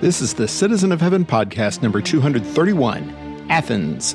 This 0.00 0.20
is 0.20 0.34
the 0.34 0.46
Citizen 0.46 0.92
of 0.92 1.00
Heaven 1.00 1.24
podcast 1.24 1.82
number 1.82 2.00
231 2.00 3.46
Athens. 3.50 4.14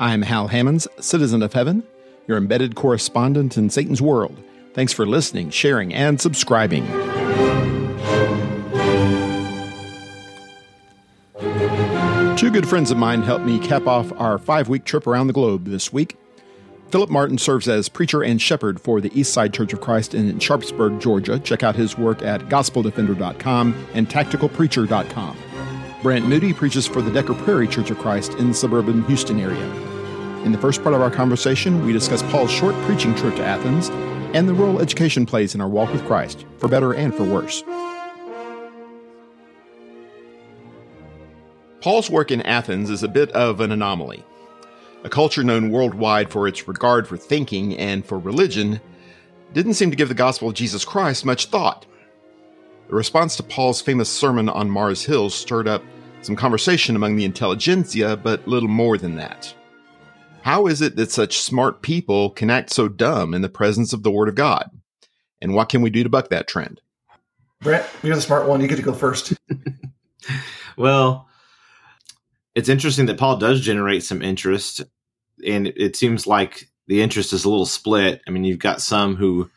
I'm 0.00 0.22
Hal 0.22 0.48
Hammons, 0.48 0.88
Citizen 0.98 1.44
of 1.44 1.52
Heaven, 1.52 1.84
your 2.26 2.36
embedded 2.36 2.74
correspondent 2.74 3.56
in 3.56 3.70
Satan's 3.70 4.02
world. 4.02 4.36
Thanks 4.74 4.92
for 4.92 5.06
listening, 5.06 5.50
sharing, 5.50 5.94
and 5.94 6.20
subscribing. 6.20 6.84
Two 12.36 12.50
good 12.50 12.68
friends 12.68 12.90
of 12.90 12.96
mine 12.96 13.22
helped 13.22 13.44
me 13.44 13.60
cap 13.60 13.86
off 13.86 14.10
our 14.18 14.38
five 14.38 14.68
week 14.68 14.82
trip 14.84 15.06
around 15.06 15.28
the 15.28 15.32
globe 15.32 15.66
this 15.66 15.92
week. 15.92 16.16
Phillip 16.90 17.10
Martin 17.10 17.38
serves 17.38 17.68
as 17.68 17.88
preacher 17.88 18.22
and 18.22 18.42
shepherd 18.42 18.80
for 18.80 19.00
the 19.00 19.10
Eastside 19.10 19.52
Church 19.52 19.72
of 19.72 19.80
Christ 19.80 20.12
in 20.12 20.38
Sharpsburg, 20.40 21.00
Georgia. 21.00 21.38
Check 21.38 21.62
out 21.62 21.76
his 21.76 21.96
work 21.96 22.22
at 22.22 22.42
gospeldefender.com 22.48 23.86
and 23.94 24.08
tacticalpreacher.com. 24.08 25.36
Brent 26.02 26.26
Moody 26.26 26.52
preaches 26.52 26.86
for 26.86 27.00
the 27.00 27.10
Decker 27.12 27.34
Prairie 27.34 27.68
Church 27.68 27.90
of 27.90 27.98
Christ 27.98 28.34
in 28.34 28.48
the 28.48 28.54
suburban 28.54 29.04
Houston 29.04 29.38
area. 29.38 29.64
In 30.44 30.50
the 30.50 30.58
first 30.58 30.82
part 30.82 30.94
of 30.94 31.00
our 31.00 31.10
conversation, 31.10 31.84
we 31.86 31.92
discuss 31.92 32.22
Paul's 32.24 32.50
short 32.50 32.74
preaching 32.86 33.14
trip 33.14 33.36
to 33.36 33.44
Athens 33.44 33.90
and 34.34 34.48
the 34.48 34.54
role 34.54 34.80
education 34.80 35.26
plays 35.26 35.54
in 35.54 35.60
our 35.60 35.68
walk 35.68 35.92
with 35.92 36.04
Christ, 36.06 36.44
for 36.58 36.68
better 36.68 36.92
and 36.92 37.14
for 37.14 37.24
worse. 37.24 37.62
Paul's 41.80 42.10
work 42.10 42.30
in 42.30 42.42
Athens 42.42 42.90
is 42.90 43.02
a 43.02 43.08
bit 43.08 43.30
of 43.32 43.60
an 43.60 43.72
anomaly. 43.72 44.24
A 45.02 45.08
culture 45.08 45.42
known 45.42 45.70
worldwide 45.70 46.30
for 46.30 46.46
its 46.46 46.68
regard 46.68 47.08
for 47.08 47.16
thinking 47.16 47.76
and 47.78 48.04
for 48.04 48.18
religion 48.18 48.80
didn't 49.52 49.74
seem 49.74 49.90
to 49.90 49.96
give 49.96 50.08
the 50.08 50.14
gospel 50.14 50.48
of 50.48 50.54
Jesus 50.54 50.84
Christ 50.84 51.24
much 51.24 51.46
thought. 51.46 51.86
The 52.88 52.94
response 52.94 53.36
to 53.36 53.42
Paul's 53.42 53.80
famous 53.80 54.10
sermon 54.10 54.48
on 54.48 54.70
Mars 54.70 55.04
Hill 55.04 55.30
stirred 55.30 55.68
up 55.68 55.82
some 56.22 56.36
conversation 56.36 56.96
among 56.96 57.16
the 57.16 57.24
intelligentsia, 57.24 58.18
but 58.18 58.46
little 58.46 58.68
more 58.68 58.98
than 58.98 59.16
that. 59.16 59.54
How 60.42 60.66
is 60.66 60.82
it 60.82 60.96
that 60.96 61.10
such 61.10 61.38
smart 61.38 61.80
people 61.80 62.30
can 62.30 62.50
act 62.50 62.70
so 62.70 62.88
dumb 62.88 63.32
in 63.32 63.42
the 63.42 63.48
presence 63.48 63.92
of 63.92 64.02
the 64.02 64.10
Word 64.10 64.28
of 64.28 64.34
God? 64.34 64.70
And 65.40 65.54
what 65.54 65.70
can 65.70 65.80
we 65.80 65.88
do 65.88 66.02
to 66.02 66.10
buck 66.10 66.28
that 66.28 66.48
trend? 66.48 66.80
Brent, 67.60 67.86
you're 68.02 68.16
the 68.16 68.22
smart 68.22 68.48
one. 68.48 68.60
You 68.60 68.68
get 68.68 68.76
to 68.76 68.82
go 68.82 68.92
first. 68.92 69.34
well, 70.76 71.28
it's 72.54 72.68
interesting 72.68 73.06
that 73.06 73.18
Paul 73.18 73.36
does 73.36 73.60
generate 73.60 74.02
some 74.02 74.22
interest, 74.22 74.82
and 75.46 75.68
it 75.68 75.96
seems 75.96 76.26
like 76.26 76.68
the 76.86 77.02
interest 77.02 77.32
is 77.32 77.44
a 77.44 77.50
little 77.50 77.66
split. 77.66 78.20
I 78.26 78.30
mean, 78.30 78.44
you've 78.44 78.58
got 78.58 78.80
some 78.80 79.16
who 79.16 79.50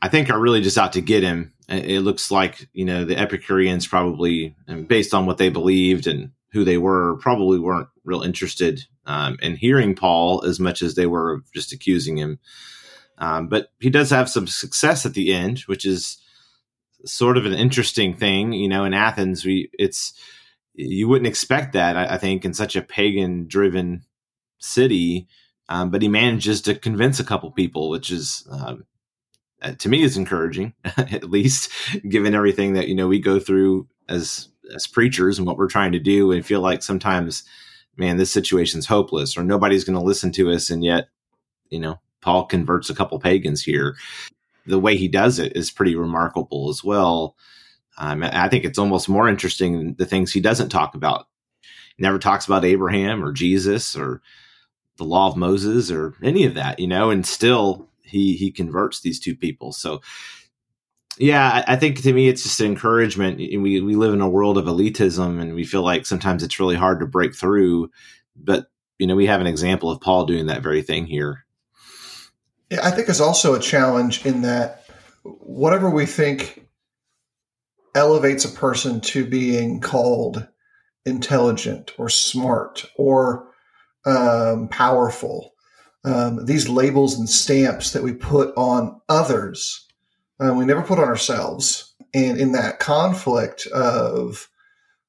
I 0.00 0.08
think 0.08 0.30
are 0.30 0.40
really 0.40 0.60
just 0.60 0.78
out 0.78 0.94
to 0.94 1.00
get 1.00 1.22
him. 1.22 1.52
It 1.68 2.00
looks 2.00 2.30
like 2.30 2.68
you 2.72 2.84
know 2.84 3.04
the 3.04 3.16
Epicureans 3.16 3.86
probably, 3.86 4.56
based 4.86 5.14
on 5.14 5.26
what 5.26 5.38
they 5.38 5.48
believed 5.48 6.06
and 6.06 6.32
who 6.52 6.64
they 6.64 6.76
were, 6.76 7.16
probably 7.18 7.58
weren't 7.58 7.88
real 8.04 8.22
interested 8.22 8.84
um, 9.06 9.38
in 9.40 9.56
hearing 9.56 9.94
Paul 9.94 10.44
as 10.44 10.60
much 10.60 10.82
as 10.82 10.94
they 10.94 11.06
were 11.06 11.42
just 11.54 11.72
accusing 11.72 12.18
him. 12.18 12.38
Um, 13.18 13.48
but 13.48 13.68
he 13.80 13.88
does 13.88 14.10
have 14.10 14.28
some 14.28 14.46
success 14.46 15.06
at 15.06 15.14
the 15.14 15.32
end, 15.32 15.60
which 15.60 15.86
is 15.86 16.18
sort 17.04 17.36
of 17.36 17.46
an 17.46 17.52
interesting 17.52 18.14
thing. 18.14 18.52
You 18.52 18.68
know, 18.68 18.84
in 18.84 18.94
Athens, 18.94 19.44
we 19.44 19.70
it's 19.78 20.12
you 20.74 21.08
wouldn't 21.08 21.26
expect 21.26 21.72
that, 21.74 21.96
I, 21.96 22.14
I 22.14 22.18
think, 22.18 22.44
in 22.44 22.54
such 22.54 22.76
a 22.76 22.82
pagan 22.82 23.46
driven 23.46 24.04
city. 24.58 25.28
Um, 25.68 25.90
but 25.90 26.02
he 26.02 26.08
manages 26.08 26.60
to 26.62 26.74
convince 26.74 27.20
a 27.20 27.24
couple 27.24 27.50
people, 27.50 27.88
which 27.88 28.10
is 28.10 28.46
um, 28.50 28.84
uh, 29.62 29.72
to 29.78 29.88
me 29.88 30.02
is 30.02 30.16
encouraging, 30.16 30.74
at 30.84 31.30
least 31.30 31.70
given 32.08 32.34
everything 32.34 32.74
that 32.74 32.88
you 32.88 32.94
know 32.94 33.08
we 33.08 33.20
go 33.20 33.38
through 33.38 33.88
as 34.08 34.48
as 34.74 34.86
preachers 34.86 35.38
and 35.38 35.46
what 35.46 35.56
we're 35.56 35.68
trying 35.68 35.92
to 35.92 35.98
do, 35.98 36.32
and 36.32 36.44
feel 36.44 36.60
like 36.60 36.82
sometimes, 36.82 37.44
man, 37.96 38.16
this 38.16 38.30
situation's 38.30 38.86
hopeless, 38.86 39.36
or 39.36 39.44
nobody's 39.44 39.84
going 39.84 39.98
to 39.98 40.04
listen 40.04 40.32
to 40.32 40.50
us, 40.50 40.68
and 40.68 40.84
yet, 40.84 41.08
you 41.70 41.78
know, 41.78 42.00
Paul 42.20 42.46
converts 42.46 42.90
a 42.90 42.94
couple 42.94 43.18
pagans 43.20 43.62
here. 43.62 43.96
The 44.66 44.80
way 44.80 44.96
he 44.96 45.08
does 45.08 45.38
it 45.38 45.56
is 45.56 45.70
pretty 45.70 45.96
remarkable 45.96 46.68
as 46.68 46.84
well. 46.84 47.36
Um, 48.02 48.24
I 48.24 48.48
think 48.48 48.64
it's 48.64 48.80
almost 48.80 49.08
more 49.08 49.28
interesting 49.28 49.94
the 49.94 50.04
things 50.04 50.32
he 50.32 50.40
doesn't 50.40 50.70
talk 50.70 50.96
about. 50.96 51.28
He 51.96 52.02
never 52.02 52.18
talks 52.18 52.46
about 52.46 52.64
Abraham 52.64 53.24
or 53.24 53.30
Jesus 53.30 53.94
or 53.94 54.20
the 54.96 55.04
law 55.04 55.28
of 55.28 55.36
Moses 55.36 55.88
or 55.88 56.14
any 56.20 56.44
of 56.44 56.54
that, 56.54 56.80
you 56.80 56.88
know, 56.88 57.10
and 57.10 57.24
still 57.24 57.88
he 58.02 58.34
he 58.34 58.50
converts 58.50 59.00
these 59.00 59.20
two 59.20 59.36
people. 59.36 59.70
So 59.72 60.00
yeah, 61.16 61.62
I, 61.64 61.74
I 61.74 61.76
think 61.76 62.02
to 62.02 62.12
me 62.12 62.28
it's 62.28 62.42
just 62.42 62.60
encouragement. 62.60 63.38
We 63.38 63.80
we 63.80 63.94
live 63.94 64.14
in 64.14 64.20
a 64.20 64.28
world 64.28 64.58
of 64.58 64.64
elitism 64.64 65.40
and 65.40 65.54
we 65.54 65.62
feel 65.62 65.84
like 65.84 66.04
sometimes 66.04 66.42
it's 66.42 66.58
really 66.58 66.74
hard 66.74 66.98
to 66.98 67.06
break 67.06 67.36
through. 67.36 67.88
But 68.34 68.66
you 68.98 69.06
know, 69.06 69.14
we 69.14 69.26
have 69.26 69.40
an 69.40 69.46
example 69.46 69.92
of 69.92 70.00
Paul 70.00 70.26
doing 70.26 70.46
that 70.46 70.64
very 70.64 70.82
thing 70.82 71.06
here. 71.06 71.44
Yeah, 72.68 72.80
I 72.82 72.90
think 72.90 73.08
it's 73.08 73.20
also 73.20 73.54
a 73.54 73.60
challenge 73.60 74.26
in 74.26 74.42
that 74.42 74.88
whatever 75.22 75.88
we 75.88 76.04
think 76.04 76.66
elevates 77.94 78.44
a 78.44 78.48
person 78.48 79.00
to 79.00 79.26
being 79.26 79.80
called 79.80 80.46
intelligent 81.04 81.92
or 81.98 82.08
smart 82.08 82.86
or 82.96 83.48
um, 84.06 84.68
powerful. 84.68 85.52
Um, 86.04 86.44
these 86.46 86.68
labels 86.68 87.18
and 87.18 87.28
stamps 87.28 87.92
that 87.92 88.02
we 88.02 88.12
put 88.12 88.52
on 88.56 89.00
others, 89.08 89.86
uh, 90.40 90.52
we 90.54 90.64
never 90.64 90.82
put 90.82 90.98
on 90.98 91.08
ourselves. 91.08 91.94
And 92.14 92.38
in 92.38 92.52
that 92.52 92.80
conflict 92.80 93.66
of 93.68 94.48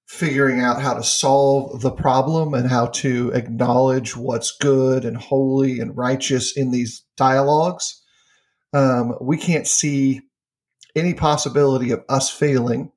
figuring 0.05 0.59
out 0.59 0.81
how 0.81 0.93
to 0.93 1.03
solve 1.03 1.81
the 1.81 1.91
problem 1.91 2.53
and 2.53 2.69
how 2.69 2.87
to 2.87 3.31
acknowledge 3.31 4.15
what's 4.15 4.55
good 4.57 5.05
and 5.05 5.17
holy 5.17 5.79
and 5.79 5.97
righteous 5.97 6.55
in 6.55 6.71
these 6.71 7.03
dialogues, 7.17 8.01
um, 8.73 9.15
we 9.19 9.37
can't 9.37 9.67
see 9.67 10.21
any 10.95 11.13
possibility 11.13 11.91
of 11.91 12.03
us 12.09 12.29
failing 12.29 12.91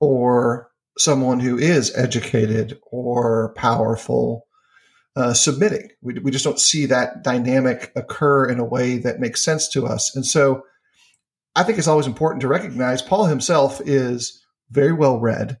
or 0.00 0.70
someone 0.98 1.40
who 1.40 1.58
is 1.58 1.96
educated 1.96 2.78
or 2.90 3.52
powerful 3.56 4.46
uh, 5.16 5.32
submitting. 5.32 5.88
We, 6.02 6.14
we 6.14 6.30
just 6.30 6.44
don't 6.44 6.58
see 6.58 6.86
that 6.86 7.22
dynamic 7.22 7.92
occur 7.96 8.46
in 8.48 8.58
a 8.58 8.64
way 8.64 8.98
that 8.98 9.20
makes 9.20 9.42
sense 9.42 9.68
to 9.68 9.86
us. 9.86 10.14
And 10.14 10.26
so 10.26 10.64
I 11.56 11.62
think 11.62 11.78
it's 11.78 11.88
always 11.88 12.06
important 12.06 12.40
to 12.42 12.48
recognize 12.48 13.02
Paul 13.02 13.26
himself 13.26 13.80
is 13.84 14.42
very 14.70 14.92
well 14.92 15.20
read. 15.20 15.58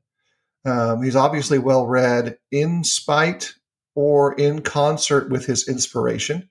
Um, 0.64 1.02
he's 1.02 1.16
obviously 1.16 1.58
well 1.58 1.86
read 1.86 2.38
in 2.50 2.84
spite 2.84 3.54
or 3.94 4.34
in 4.34 4.62
concert 4.62 5.30
with 5.30 5.46
his 5.46 5.68
inspiration. 5.68 6.48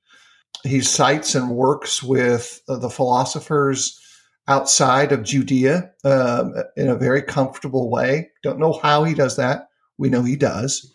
He 0.63 0.81
cites 0.81 1.35
and 1.35 1.49
works 1.49 2.01
with 2.01 2.61
uh, 2.69 2.77
the 2.77 2.89
philosophers 2.89 3.99
outside 4.47 5.11
of 5.11 5.23
Judea 5.23 5.91
um, 6.03 6.53
in 6.75 6.89
a 6.89 6.95
very 6.95 7.21
comfortable 7.21 7.89
way. 7.89 8.29
Don't 8.43 8.59
know 8.59 8.73
how 8.73 9.03
he 9.03 9.13
does 9.13 9.37
that. 9.37 9.69
We 9.97 10.09
know 10.09 10.23
he 10.23 10.35
does. 10.35 10.93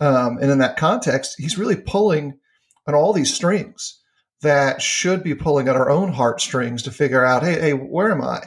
Um, 0.00 0.38
and 0.38 0.50
in 0.50 0.58
that 0.58 0.76
context, 0.76 1.36
he's 1.38 1.58
really 1.58 1.76
pulling 1.76 2.38
on 2.86 2.94
all 2.94 3.12
these 3.12 3.32
strings 3.32 4.00
that 4.42 4.80
should 4.80 5.22
be 5.22 5.34
pulling 5.34 5.68
at 5.68 5.76
our 5.76 5.90
own 5.90 6.12
heartstrings 6.12 6.82
to 6.82 6.90
figure 6.90 7.24
out, 7.24 7.42
hey, 7.42 7.60
hey, 7.60 7.72
where 7.74 8.10
am 8.10 8.22
I? 8.22 8.44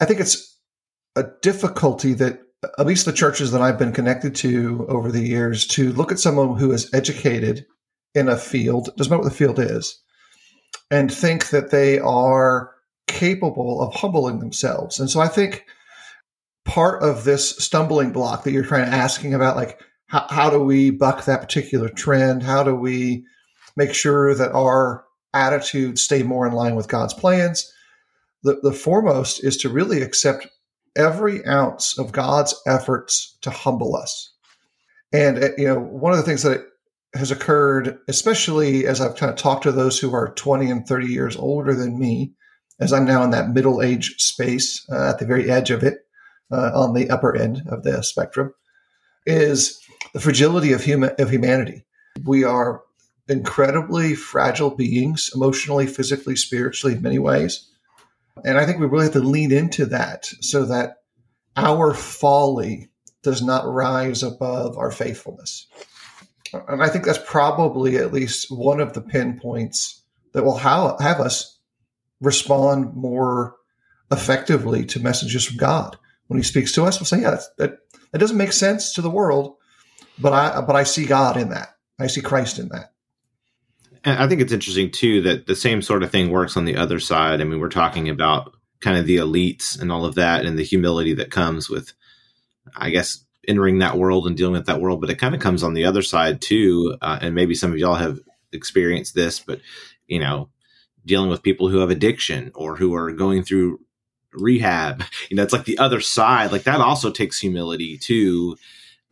I 0.00 0.06
think 0.06 0.20
it's 0.20 0.58
a 1.14 1.26
difficulty 1.42 2.14
that 2.14 2.40
at 2.78 2.86
least 2.86 3.04
the 3.04 3.12
churches 3.12 3.52
that 3.52 3.60
I've 3.60 3.78
been 3.78 3.92
connected 3.92 4.34
to 4.36 4.86
over 4.88 5.12
the 5.12 5.26
years 5.26 5.66
to 5.68 5.92
look 5.92 6.10
at 6.10 6.18
someone 6.18 6.58
who 6.58 6.72
is 6.72 6.92
educated 6.94 7.66
in 8.14 8.28
a 8.28 8.36
field, 8.36 8.90
doesn't 8.96 9.10
matter 9.10 9.22
what 9.22 9.30
the 9.30 9.36
field 9.36 9.58
is, 9.58 10.00
and 10.90 11.12
think 11.12 11.50
that 11.50 11.70
they 11.70 11.98
are 12.00 12.72
capable 13.10 13.82
of 13.82 13.94
humbling 13.94 14.38
themselves. 14.38 14.98
And 14.98 15.10
so 15.10 15.20
I 15.20 15.28
think 15.28 15.66
part 16.64 17.02
of 17.02 17.24
this 17.24 17.50
stumbling 17.58 18.12
block 18.12 18.44
that 18.44 18.52
you're 18.52 18.64
trying 18.64 18.86
to 18.86 18.96
asking 18.96 19.34
about, 19.34 19.56
like 19.56 19.80
how, 20.06 20.26
how 20.30 20.50
do 20.50 20.60
we 20.60 20.90
buck 20.90 21.24
that 21.24 21.40
particular 21.40 21.88
trend? 21.88 22.42
How 22.42 22.62
do 22.62 22.74
we 22.74 23.24
make 23.76 23.92
sure 23.94 24.34
that 24.34 24.52
our 24.52 25.04
attitudes 25.34 26.02
stay 26.02 26.22
more 26.22 26.46
in 26.46 26.52
line 26.52 26.74
with 26.74 26.88
God's 26.88 27.14
plans? 27.14 27.70
The, 28.42 28.58
the 28.62 28.72
foremost 28.72 29.44
is 29.44 29.56
to 29.58 29.68
really 29.68 30.00
accept 30.00 30.46
every 30.96 31.44
ounce 31.46 31.98
of 31.98 32.12
God's 32.12 32.54
efforts 32.66 33.36
to 33.42 33.50
humble 33.50 33.96
us. 33.96 34.32
And 35.12 35.42
uh, 35.42 35.48
you 35.58 35.66
know, 35.66 35.78
one 35.78 36.12
of 36.12 36.18
the 36.18 36.24
things 36.24 36.42
that 36.42 36.64
has 37.14 37.30
occurred, 37.30 37.98
especially 38.08 38.86
as 38.86 39.00
I've 39.00 39.16
kind 39.16 39.30
of 39.30 39.36
talked 39.36 39.64
to 39.64 39.72
those 39.72 39.98
who 39.98 40.14
are 40.14 40.32
20 40.34 40.70
and 40.70 40.86
30 40.86 41.06
years 41.06 41.36
older 41.36 41.74
than 41.74 41.98
me, 41.98 42.34
as 42.80 42.92
I'm 42.92 43.04
now 43.04 43.22
in 43.22 43.30
that 43.30 43.50
middle 43.50 43.82
age 43.82 44.16
space 44.20 44.86
uh, 44.90 45.10
at 45.10 45.18
the 45.18 45.26
very 45.26 45.50
edge 45.50 45.70
of 45.70 45.82
it, 45.82 46.06
uh, 46.50 46.70
on 46.74 46.94
the 46.94 47.10
upper 47.10 47.36
end 47.36 47.62
of 47.68 47.82
the 47.82 48.02
spectrum, 48.02 48.54
is 49.26 49.80
the 50.12 50.20
fragility 50.20 50.72
of 50.72 50.82
human 50.82 51.10
of 51.18 51.30
humanity. 51.30 51.84
We 52.24 52.44
are 52.44 52.82
incredibly 53.28 54.14
fragile 54.14 54.70
beings, 54.70 55.30
emotionally, 55.34 55.86
physically, 55.86 56.36
spiritually, 56.36 56.96
in 56.96 57.02
many 57.02 57.18
ways. 57.18 57.68
And 58.44 58.58
I 58.58 58.66
think 58.66 58.80
we 58.80 58.86
really 58.86 59.04
have 59.04 59.12
to 59.12 59.20
lean 59.20 59.52
into 59.52 59.86
that 59.86 60.26
so 60.40 60.64
that 60.64 60.96
our 61.56 61.94
folly 61.94 62.88
does 63.22 63.42
not 63.42 63.66
rise 63.66 64.22
above 64.22 64.78
our 64.78 64.90
faithfulness. 64.90 65.66
And 66.52 66.82
I 66.82 66.88
think 66.88 67.04
that's 67.04 67.20
probably 67.24 67.98
at 67.98 68.12
least 68.12 68.50
one 68.50 68.80
of 68.80 68.94
the 68.94 69.02
pinpoints 69.02 70.02
that 70.32 70.44
will 70.44 70.56
have, 70.56 70.98
have 71.00 71.20
us 71.20 71.58
respond 72.20 72.94
more 72.94 73.56
effectively 74.10 74.84
to 74.86 75.00
messages 75.00 75.44
from 75.44 75.56
God. 75.56 75.96
When 76.26 76.38
He 76.38 76.44
speaks 76.44 76.72
to 76.72 76.84
us, 76.84 76.98
we'll 76.98 77.06
say, 77.06 77.22
"Yeah, 77.22 77.40
that 77.58 77.78
that 78.12 78.18
doesn't 78.18 78.36
make 78.36 78.52
sense 78.52 78.94
to 78.94 79.02
the 79.02 79.10
world, 79.10 79.56
but 80.18 80.32
I 80.32 80.60
but 80.60 80.76
I 80.76 80.84
see 80.84 81.06
God 81.06 81.36
in 81.36 81.50
that. 81.50 81.76
I 81.98 82.06
see 82.06 82.20
Christ 82.20 82.58
in 82.58 82.68
that." 82.68 82.92
And 84.04 84.18
I 84.18 84.28
think 84.28 84.40
it's 84.40 84.52
interesting 84.52 84.90
too 84.90 85.22
that 85.22 85.46
the 85.46 85.56
same 85.56 85.82
sort 85.82 86.02
of 86.02 86.10
thing 86.10 86.30
works 86.30 86.56
on 86.56 86.64
the 86.64 86.76
other 86.76 87.00
side. 87.00 87.40
I 87.40 87.44
mean, 87.44 87.60
we're 87.60 87.68
talking 87.68 88.08
about 88.08 88.54
kind 88.80 88.96
of 88.96 89.06
the 89.06 89.16
elites 89.16 89.80
and 89.80 89.92
all 89.92 90.04
of 90.04 90.14
that, 90.14 90.44
and 90.44 90.58
the 90.58 90.64
humility 90.64 91.14
that 91.14 91.30
comes 91.30 91.68
with, 91.68 91.92
I 92.74 92.90
guess, 92.90 93.24
entering 93.46 93.78
that 93.78 93.98
world 93.98 94.26
and 94.26 94.36
dealing 94.36 94.54
with 94.54 94.66
that 94.66 94.80
world. 94.80 95.00
But 95.00 95.10
it 95.10 95.18
kind 95.18 95.34
of 95.34 95.40
comes 95.40 95.62
on 95.62 95.74
the 95.74 95.84
other 95.84 96.02
side 96.02 96.40
too, 96.40 96.96
uh, 97.02 97.18
and 97.20 97.34
maybe 97.34 97.54
some 97.54 97.72
of 97.72 97.78
y'all 97.78 97.94
have 97.94 98.18
experienced 98.52 99.14
this, 99.14 99.40
but 99.40 99.60
you 100.06 100.18
know, 100.18 100.48
dealing 101.04 101.30
with 101.30 101.42
people 101.42 101.68
who 101.68 101.78
have 101.78 101.90
addiction 101.90 102.50
or 102.54 102.76
who 102.76 102.94
are 102.94 103.12
going 103.12 103.42
through 103.42 103.80
rehab. 104.32 105.02
You 105.28 105.36
know, 105.36 105.44
it's 105.44 105.52
like 105.52 105.64
the 105.64 105.78
other 105.78 106.00
side. 106.00 106.50
Like 106.50 106.64
that 106.64 106.80
also 106.80 107.12
takes 107.12 107.38
humility 107.38 107.96
too, 107.96 108.56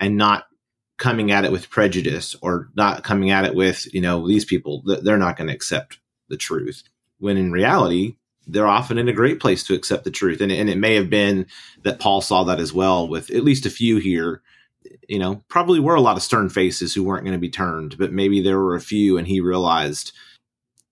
and 0.00 0.16
not 0.16 0.48
coming 0.96 1.30
at 1.30 1.44
it 1.44 1.52
with 1.52 1.70
prejudice 1.70 2.34
or 2.42 2.70
not 2.74 3.04
coming 3.04 3.30
at 3.30 3.44
it 3.44 3.54
with, 3.54 3.86
you 3.94 4.00
know, 4.00 4.26
these 4.26 4.44
people, 4.44 4.82
they're 4.84 5.16
not 5.16 5.36
going 5.36 5.46
to 5.46 5.54
accept 5.54 5.98
the 6.28 6.36
truth. 6.36 6.82
When 7.18 7.36
in 7.36 7.52
reality, 7.52 8.16
they're 8.48 8.66
often 8.66 8.98
in 8.98 9.08
a 9.08 9.12
great 9.12 9.38
place 9.38 9.62
to 9.64 9.74
accept 9.74 10.04
the 10.04 10.10
truth. 10.10 10.40
And, 10.40 10.50
and 10.50 10.68
it 10.68 10.78
may 10.78 10.96
have 10.96 11.08
been 11.08 11.46
that 11.84 12.00
Paul 12.00 12.20
saw 12.20 12.44
that 12.44 12.58
as 12.58 12.72
well 12.72 13.06
with 13.06 13.30
at 13.30 13.44
least 13.44 13.64
a 13.64 13.70
few 13.70 13.98
here. 13.98 14.42
You 15.08 15.18
know, 15.18 15.44
probably 15.48 15.80
were 15.80 15.94
a 15.94 16.00
lot 16.00 16.16
of 16.16 16.22
stern 16.22 16.48
faces 16.48 16.94
who 16.94 17.04
weren't 17.04 17.24
going 17.24 17.36
to 17.36 17.40
be 17.40 17.50
turned, 17.50 17.96
but 17.98 18.12
maybe 18.12 18.40
there 18.40 18.58
were 18.58 18.74
a 18.74 18.80
few 18.80 19.18
and 19.18 19.26
he 19.26 19.40
realized 19.40 20.12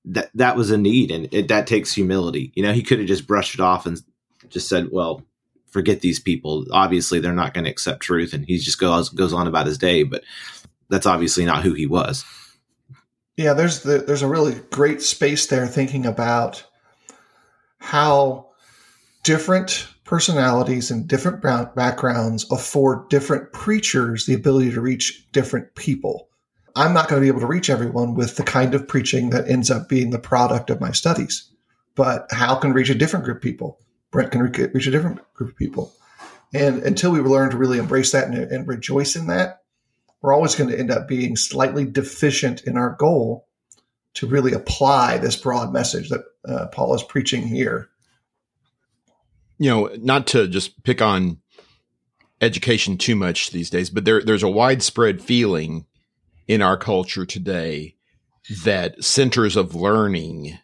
that 0.06 0.30
that 0.34 0.56
was 0.56 0.70
a 0.70 0.78
need 0.78 1.10
and 1.10 1.28
it, 1.32 1.48
that 1.48 1.66
takes 1.66 1.92
humility. 1.92 2.52
You 2.54 2.62
know, 2.62 2.72
he 2.72 2.82
could 2.82 2.98
have 2.98 3.08
just 3.08 3.26
brushed 3.26 3.54
it 3.54 3.60
off 3.60 3.86
and 3.86 4.00
just 4.48 4.68
said, 4.68 4.88
well, 4.92 5.22
forget 5.66 6.00
these 6.00 6.20
people. 6.20 6.64
Obviously, 6.70 7.18
they're 7.18 7.32
not 7.32 7.52
going 7.52 7.64
to 7.64 7.70
accept 7.70 8.00
truth. 8.00 8.32
And 8.32 8.44
he 8.44 8.58
just 8.58 8.78
goes, 8.78 9.08
goes 9.08 9.32
on 9.32 9.46
about 9.46 9.66
his 9.66 9.78
day, 9.78 10.04
but 10.04 10.22
that's 10.88 11.06
obviously 11.06 11.44
not 11.44 11.62
who 11.62 11.74
he 11.74 11.86
was. 11.86 12.24
Yeah, 13.36 13.52
there's 13.52 13.82
the, 13.82 13.98
there's 13.98 14.22
a 14.22 14.28
really 14.28 14.54
great 14.70 15.02
space 15.02 15.46
there 15.46 15.66
thinking 15.66 16.06
about 16.06 16.64
how 17.78 18.46
different 19.24 19.88
personalities 20.04 20.90
and 20.90 21.06
different 21.06 21.42
backgrounds 21.42 22.46
afford 22.50 23.08
different 23.08 23.52
preachers 23.52 24.24
the 24.24 24.34
ability 24.34 24.70
to 24.70 24.80
reach 24.80 25.26
different 25.32 25.74
people. 25.74 26.28
I'm 26.76 26.92
not 26.92 27.08
going 27.08 27.20
to 27.20 27.24
be 27.24 27.28
able 27.28 27.40
to 27.40 27.46
reach 27.46 27.70
everyone 27.70 28.14
with 28.14 28.36
the 28.36 28.42
kind 28.42 28.74
of 28.74 28.86
preaching 28.86 29.30
that 29.30 29.48
ends 29.48 29.70
up 29.70 29.88
being 29.88 30.10
the 30.10 30.18
product 30.18 30.68
of 30.68 30.80
my 30.80 30.92
studies. 30.92 31.50
But 31.94 32.30
Hal 32.30 32.58
can 32.58 32.74
reach 32.74 32.90
a 32.90 32.94
different 32.94 33.24
group 33.24 33.38
of 33.38 33.42
people? 33.42 33.80
Brent 34.10 34.30
can 34.30 34.42
reach 34.42 34.86
a 34.86 34.90
different 34.90 35.20
group 35.32 35.50
of 35.50 35.56
people. 35.56 35.94
And 36.52 36.82
until 36.82 37.10
we 37.10 37.20
learn 37.20 37.50
to 37.50 37.56
really 37.56 37.78
embrace 37.78 38.12
that 38.12 38.28
and, 38.28 38.36
and 38.36 38.68
rejoice 38.68 39.16
in 39.16 39.26
that, 39.28 39.62
we're 40.20 40.34
always 40.34 40.54
going 40.54 40.68
to 40.70 40.78
end 40.78 40.90
up 40.90 41.08
being 41.08 41.34
slightly 41.34 41.86
deficient 41.86 42.62
in 42.64 42.76
our 42.76 42.90
goal 42.90 43.46
to 44.14 44.26
really 44.26 44.52
apply 44.52 45.18
this 45.18 45.36
broad 45.36 45.72
message 45.72 46.10
that 46.10 46.24
uh, 46.46 46.66
Paul 46.66 46.94
is 46.94 47.02
preaching 47.02 47.46
here. 47.46 47.88
You 49.58 49.70
know, 49.70 49.90
not 49.98 50.26
to 50.28 50.46
just 50.46 50.82
pick 50.82 51.00
on 51.00 51.38
education 52.42 52.98
too 52.98 53.16
much 53.16 53.50
these 53.50 53.70
days, 53.70 53.88
but 53.88 54.04
there, 54.04 54.22
there's 54.22 54.42
a 54.42 54.48
widespread 54.48 55.22
feeling 55.22 55.86
in 56.48 56.62
our 56.62 56.76
culture 56.76 57.26
today 57.26 57.94
that 58.64 59.02
centers 59.02 59.56
of 59.56 59.74
learning 59.74 60.58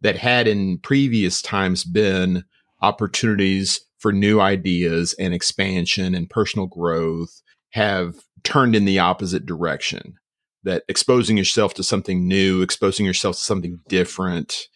that 0.00 0.16
had 0.16 0.46
in 0.46 0.78
previous 0.78 1.42
times 1.42 1.84
been 1.84 2.44
opportunities 2.82 3.80
for 3.98 4.12
new 4.12 4.40
ideas 4.40 5.14
and 5.18 5.34
expansion 5.34 6.14
and 6.14 6.30
personal 6.30 6.66
growth 6.66 7.42
have 7.70 8.14
turned 8.44 8.76
in 8.76 8.84
the 8.84 8.98
opposite 8.98 9.46
direction. 9.46 10.14
That 10.62 10.82
exposing 10.88 11.36
yourself 11.36 11.74
to 11.74 11.82
something 11.82 12.26
new, 12.26 12.62
exposing 12.62 13.06
yourself 13.06 13.36
to 13.36 13.42
something 13.42 13.80
different 13.88 14.66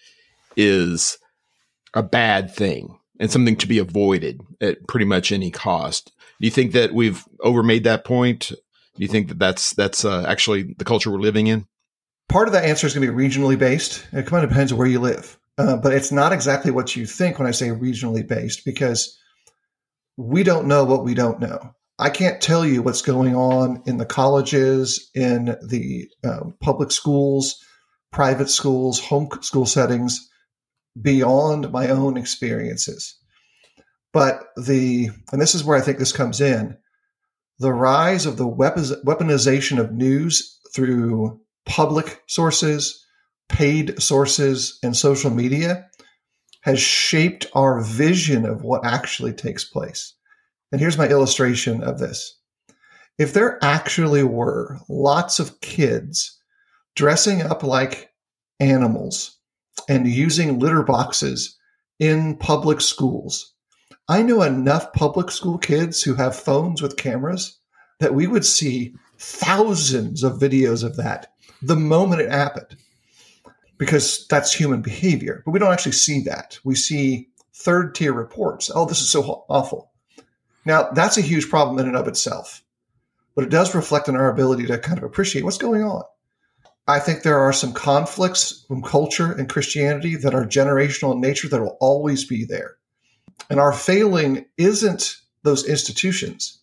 is 0.56 1.19
a 1.94 2.02
bad 2.02 2.55
thing 2.55 2.97
and 3.19 3.31
something 3.31 3.56
to 3.56 3.67
be 3.67 3.79
avoided 3.79 4.41
at 4.61 4.87
pretty 4.87 5.06
much 5.06 5.32
any 5.32 5.50
cost. 5.50 6.12
Do 6.41 6.47
you 6.47 6.50
think 6.50 6.73
that 6.73 6.94
we've 6.94 7.25
overmade 7.41 7.85
that 7.85 8.05
point? 8.05 8.52
Do 8.97 9.03
you 9.03 9.09
think 9.09 9.29
that 9.29 9.39
that's 9.39 9.73
that's 9.75 10.05
uh, 10.05 10.25
actually 10.27 10.75
the 10.79 10.85
culture 10.85 11.11
we're 11.11 11.19
living 11.19 11.47
in? 11.47 11.67
Part 12.29 12.49
of 12.49 12.53
that 12.53 12.65
answer 12.65 12.87
is 12.87 12.95
going 12.95 13.07
to 13.07 13.13
be 13.13 13.29
regionally 13.29 13.59
based. 13.59 14.07
It 14.13 14.27
kind 14.27 14.45
of 14.45 14.51
depends 14.51 14.73
on 14.73 14.79
where 14.79 14.87
you 14.87 15.01
live, 15.01 15.39
uh, 15.59 15.77
but 15.77 15.93
it's 15.93 16.13
not 16.13 16.33
exactly 16.33 16.71
what 16.71 16.95
you 16.95 17.07
think 17.07 17.39
when 17.39 17.49
I 17.49 17.53
say 17.53 17.69
regionally 17.69 18.27
based 18.27 18.65
because 18.65 19.19
we 20.17 20.43
don't 20.43 20.67
know 20.67 20.85
what 20.85 21.05
we 21.05 21.15
don't 21.15 21.41
know. 21.41 21.75
I 21.99 22.09
can't 22.09 22.41
tell 22.41 22.65
you 22.65 22.83
what's 22.83 23.03
going 23.03 23.35
on 23.37 23.83
in 23.85 23.99
the 23.99 24.07
colleges, 24.07 25.11
in 25.15 25.57
the 25.63 26.09
uh, 26.25 26.45
public 26.61 26.93
schools, 26.93 27.63
private 28.11 28.49
schools, 28.49 28.99
home 28.99 29.29
school 29.43 29.67
settings 29.67 30.31
beyond 31.01 31.71
my 31.71 31.89
own 31.89 32.17
experiences. 32.17 33.17
But 34.13 34.41
the, 34.57 35.11
and 35.31 35.41
this 35.41 35.55
is 35.55 35.63
where 35.63 35.77
I 35.77 35.83
think 35.83 35.99
this 35.99 36.13
comes 36.13 36.41
in 36.41 36.77
the 37.61 37.73
rise 37.73 38.25
of 38.25 38.39
the 38.39 38.49
weaponization 38.49 39.79
of 39.79 39.93
news 39.93 40.59
through 40.75 41.39
public 41.67 42.23
sources, 42.27 43.05
paid 43.51 44.03
sources, 44.03 44.79
and 44.83 44.97
social 44.97 45.31
media 45.31 45.87
has 46.62 46.81
shaped 46.81 47.47
our 47.55 47.83
vision 47.83 48.47
of 48.47 48.62
what 48.62 48.85
actually 48.85 49.35
takes 49.35 49.65
place. 49.65 50.15
And 50.73 50.81
here's 50.81 50.97
my 50.97 51.09
illustration 51.09 51.83
of 51.83 51.99
this. 51.99 52.39
If 53.19 53.35
there 53.35 53.59
actually 53.62 54.23
were 54.23 54.79
lots 54.89 55.39
of 55.39 55.61
kids 55.61 56.41
dressing 56.97 57.43
up 57.43 57.62
like 57.62 58.11
animals 58.59 59.39
and 59.87 60.09
using 60.09 60.59
litter 60.59 60.83
boxes 60.83 61.59
in 61.99 62.39
public 62.39 62.81
schools 62.81 63.55
I 64.11 64.23
know 64.23 64.43
enough 64.43 64.93
public 64.93 65.31
school 65.31 65.57
kids 65.57 66.03
who 66.03 66.15
have 66.15 66.35
phones 66.35 66.83
with 66.83 66.97
cameras 66.97 67.61
that 68.00 68.12
we 68.12 68.26
would 68.26 68.45
see 68.45 68.97
thousands 69.19 70.25
of 70.25 70.40
videos 70.40 70.83
of 70.83 70.97
that 70.97 71.33
the 71.62 71.76
moment 71.76 72.21
it 72.21 72.33
happened 72.33 72.75
because 73.79 74.26
that's 74.26 74.52
human 74.52 74.83
behavior. 74.83 75.43
But 75.45 75.52
we 75.52 75.61
don't 75.61 75.73
actually 75.73 75.93
see 75.93 76.23
that. 76.23 76.59
We 76.64 76.75
see 76.75 77.29
third 77.55 77.95
tier 77.95 78.12
reports. 78.12 78.69
Oh, 78.75 78.85
this 78.85 79.00
is 79.00 79.09
so 79.09 79.45
awful. 79.49 79.93
Now, 80.64 80.90
that's 80.90 81.17
a 81.17 81.23
huge 81.23 81.49
problem 81.49 81.79
in 81.79 81.87
and 81.87 81.97
of 81.97 82.09
itself, 82.09 82.64
but 83.37 83.45
it 83.45 83.50
does 83.50 83.76
reflect 83.76 84.09
on 84.09 84.17
our 84.17 84.29
ability 84.29 84.67
to 84.67 84.79
kind 84.79 84.99
of 84.99 85.05
appreciate 85.05 85.45
what's 85.45 85.57
going 85.57 85.85
on. 85.85 86.02
I 86.88 86.99
think 86.99 87.23
there 87.23 87.38
are 87.38 87.52
some 87.52 87.73
conflicts 87.73 88.64
from 88.67 88.83
culture 88.83 89.31
and 89.31 89.49
Christianity 89.49 90.17
that 90.17 90.35
are 90.35 90.45
generational 90.45 91.14
in 91.14 91.21
nature 91.21 91.49
that 91.49 91.61
will 91.61 91.79
always 91.81 92.25
be 92.25 92.45
there. 92.45 92.79
And 93.49 93.59
our 93.59 93.73
failing 93.73 94.47
isn't 94.59 95.16
those 95.42 95.66
institutions. 95.66 96.59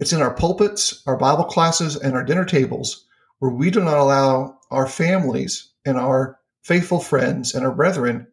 It's 0.00 0.12
in 0.12 0.20
our 0.20 0.34
pulpits, 0.34 1.02
our 1.06 1.16
Bible 1.16 1.44
classes, 1.44 1.96
and 1.96 2.14
our 2.14 2.24
dinner 2.24 2.44
tables 2.44 3.06
where 3.38 3.50
we 3.50 3.70
do 3.70 3.82
not 3.82 3.98
allow 3.98 4.58
our 4.70 4.86
families 4.86 5.68
and 5.84 5.96
our 5.96 6.38
faithful 6.62 7.00
friends 7.00 7.54
and 7.54 7.64
our 7.64 7.74
brethren 7.74 8.26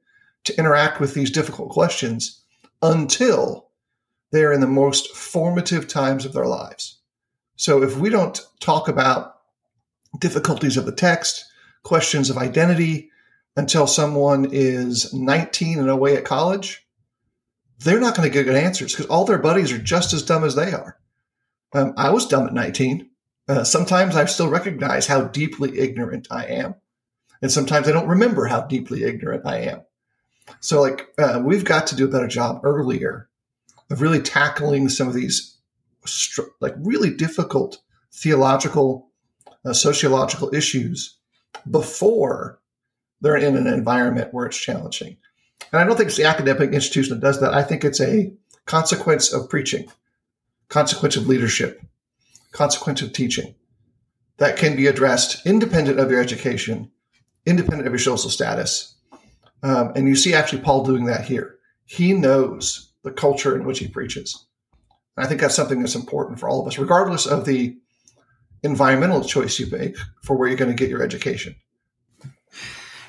to 0.46 0.58
interact 0.58 1.00
with 1.00 1.14
these 1.14 1.30
difficult 1.30 1.70
questions 1.70 2.42
until 2.82 3.68
they're 4.32 4.54
in 4.54 4.62
the 4.62 4.68
most 4.68 5.16
formative 5.16 5.88
times 5.88 6.26
of 6.26 6.34
their 6.34 6.46
lives. 6.46 6.98
So 7.58 7.84
if 7.84 7.98
we 7.98 8.10
don't 8.10 8.40
talk 8.60 8.88
about 8.88 9.36
difficulties 10.20 10.78
of 10.78 10.86
the 10.86 10.92
text, 10.92 11.46
questions 11.84 12.30
of 12.30 12.38
identity 12.38 13.10
until 13.56 13.86
someone 13.86 14.48
is 14.52 15.14
19 15.14 15.80
and 15.80 15.90
away 15.90 16.16
at 16.16 16.26
college, 16.26 16.86
they're 17.84 18.00
not 18.00 18.16
going 18.16 18.30
to 18.30 18.34
get 18.34 18.46
good 18.46 18.56
answers 18.56 18.94
because 18.94 19.08
all 19.08 19.26
their 19.26 19.40
buddies 19.40 19.72
are 19.72 19.78
just 19.78 20.14
as 20.14 20.24
dumb 20.24 20.44
as 20.44 20.56
they 20.56 20.72
are. 20.72 20.98
Um, 21.74 21.94
I 21.98 22.12
was 22.12 22.28
dumb 22.28 22.48
at 22.48 22.54
19. 22.54 23.10
Uh, 23.48 23.64
sometimes 23.64 24.16
I 24.16 24.26
still 24.26 24.50
recognize 24.50 25.08
how 25.08 25.24
deeply 25.24 25.80
ignorant 25.80 26.28
I 26.30 26.46
am. 26.46 26.76
And 27.42 27.52
sometimes 27.52 27.88
I 27.88 27.92
don't 27.92 28.08
remember 28.08 28.46
how 28.46 28.62
deeply 28.62 29.04
ignorant 29.04 29.48
I 29.48 29.62
am. 29.62 29.82
So, 30.60 30.82
like, 30.82 31.08
uh, 31.18 31.42
we've 31.44 31.66
got 31.66 31.88
to 31.88 31.96
do 31.96 32.06
a 32.06 32.12
better 32.12 32.28
job 32.28 32.62
earlier 32.64 33.30
of 33.90 34.02
really 34.02 34.22
tackling 34.22 34.90
some 34.90 35.08
of 35.08 35.14
these, 35.14 35.58
like, 36.60 36.76
really 36.78 37.10
difficult 37.10 37.82
theological, 38.14 39.10
uh, 39.66 39.74
sociological 39.74 40.54
issues 40.54 41.18
before 41.70 42.60
they're 43.22 43.38
in 43.38 43.56
an 43.56 43.68
environment 43.68 44.34
where 44.34 44.46
it's 44.46 44.58
challenging. 44.58 45.18
And 45.72 45.82
I 45.82 45.84
don't 45.84 45.96
think 45.96 46.08
it's 46.08 46.18
the 46.18 46.26
academic 46.26 46.72
institution 46.72 47.14
that 47.14 47.26
does 47.26 47.40
that. 47.42 47.54
I 47.54 47.64
think 47.64 47.84
it's 47.84 48.02
a 48.02 48.34
consequence 48.66 49.34
of 49.34 49.50
preaching, 49.50 49.88
consequence 50.70 51.16
of 51.16 51.28
leadership, 51.28 51.82
consequence 52.52 53.02
of 53.02 53.14
teaching 53.14 53.56
that 54.38 54.58
can 54.58 54.76
be 54.76 54.88
addressed 54.88 55.46
independent 55.46 56.00
of 56.00 56.10
your 56.10 56.20
education, 56.20 56.92
independent 57.46 57.88
of 57.88 57.94
your 57.94 58.00
social 58.00 58.30
status. 58.30 58.96
Um, 59.64 59.92
and 59.96 60.08
you 60.08 60.16
see 60.16 60.34
actually 60.34 60.62
Paul 60.62 60.84
doing 60.84 61.06
that 61.06 61.26
here. 61.26 61.58
He 61.86 62.14
knows 62.14 62.92
the 63.04 63.12
culture 63.12 63.56
in 63.56 63.66
which 63.66 63.80
he 63.80 63.88
preaches. 63.88 64.46
And 65.16 65.26
I 65.26 65.30
think 65.30 65.42
that's 65.42 65.56
something 65.56 65.80
that's 65.80 65.96
important 65.96 66.40
for 66.40 66.50
all 66.50 66.62
of 66.62 66.68
us, 66.68 66.78
regardless 66.78 67.26
of 67.26 67.46
the 67.46 67.78
environmental 68.64 69.24
choice 69.24 69.60
you 69.60 69.68
make 69.70 69.96
for 70.24 70.36
where 70.36 70.48
you're 70.48 70.58
going 70.58 70.76
to 70.76 70.78
get 70.78 70.90
your 70.90 71.04
education. 71.04 71.56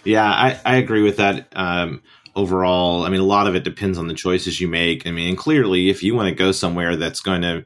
Yeah, 0.05 0.25
I, 0.25 0.59
I 0.65 0.77
agree 0.77 1.03
with 1.03 1.19
that. 1.19 1.49
Um, 1.53 2.03
overall, 2.35 3.05
I 3.05 3.09
mean, 3.09 3.21
a 3.21 3.25
lot 3.25 3.47
of 3.47 3.55
it 3.55 3.65
depends 3.65 3.99
on 3.99 4.09
the 4.09 4.15
choices 4.15 4.61
you 4.61 4.69
make. 4.69 5.07
I 5.07 5.11
mean, 5.11 5.37
clearly, 5.37 5.91
if 5.91 6.03
you 6.03 6.15
want 6.15 6.29
to 6.29 6.35
go 6.35 6.53
somewhere 6.53 6.97
that's 6.97 7.21
going 7.21 7.43
to, 7.43 7.65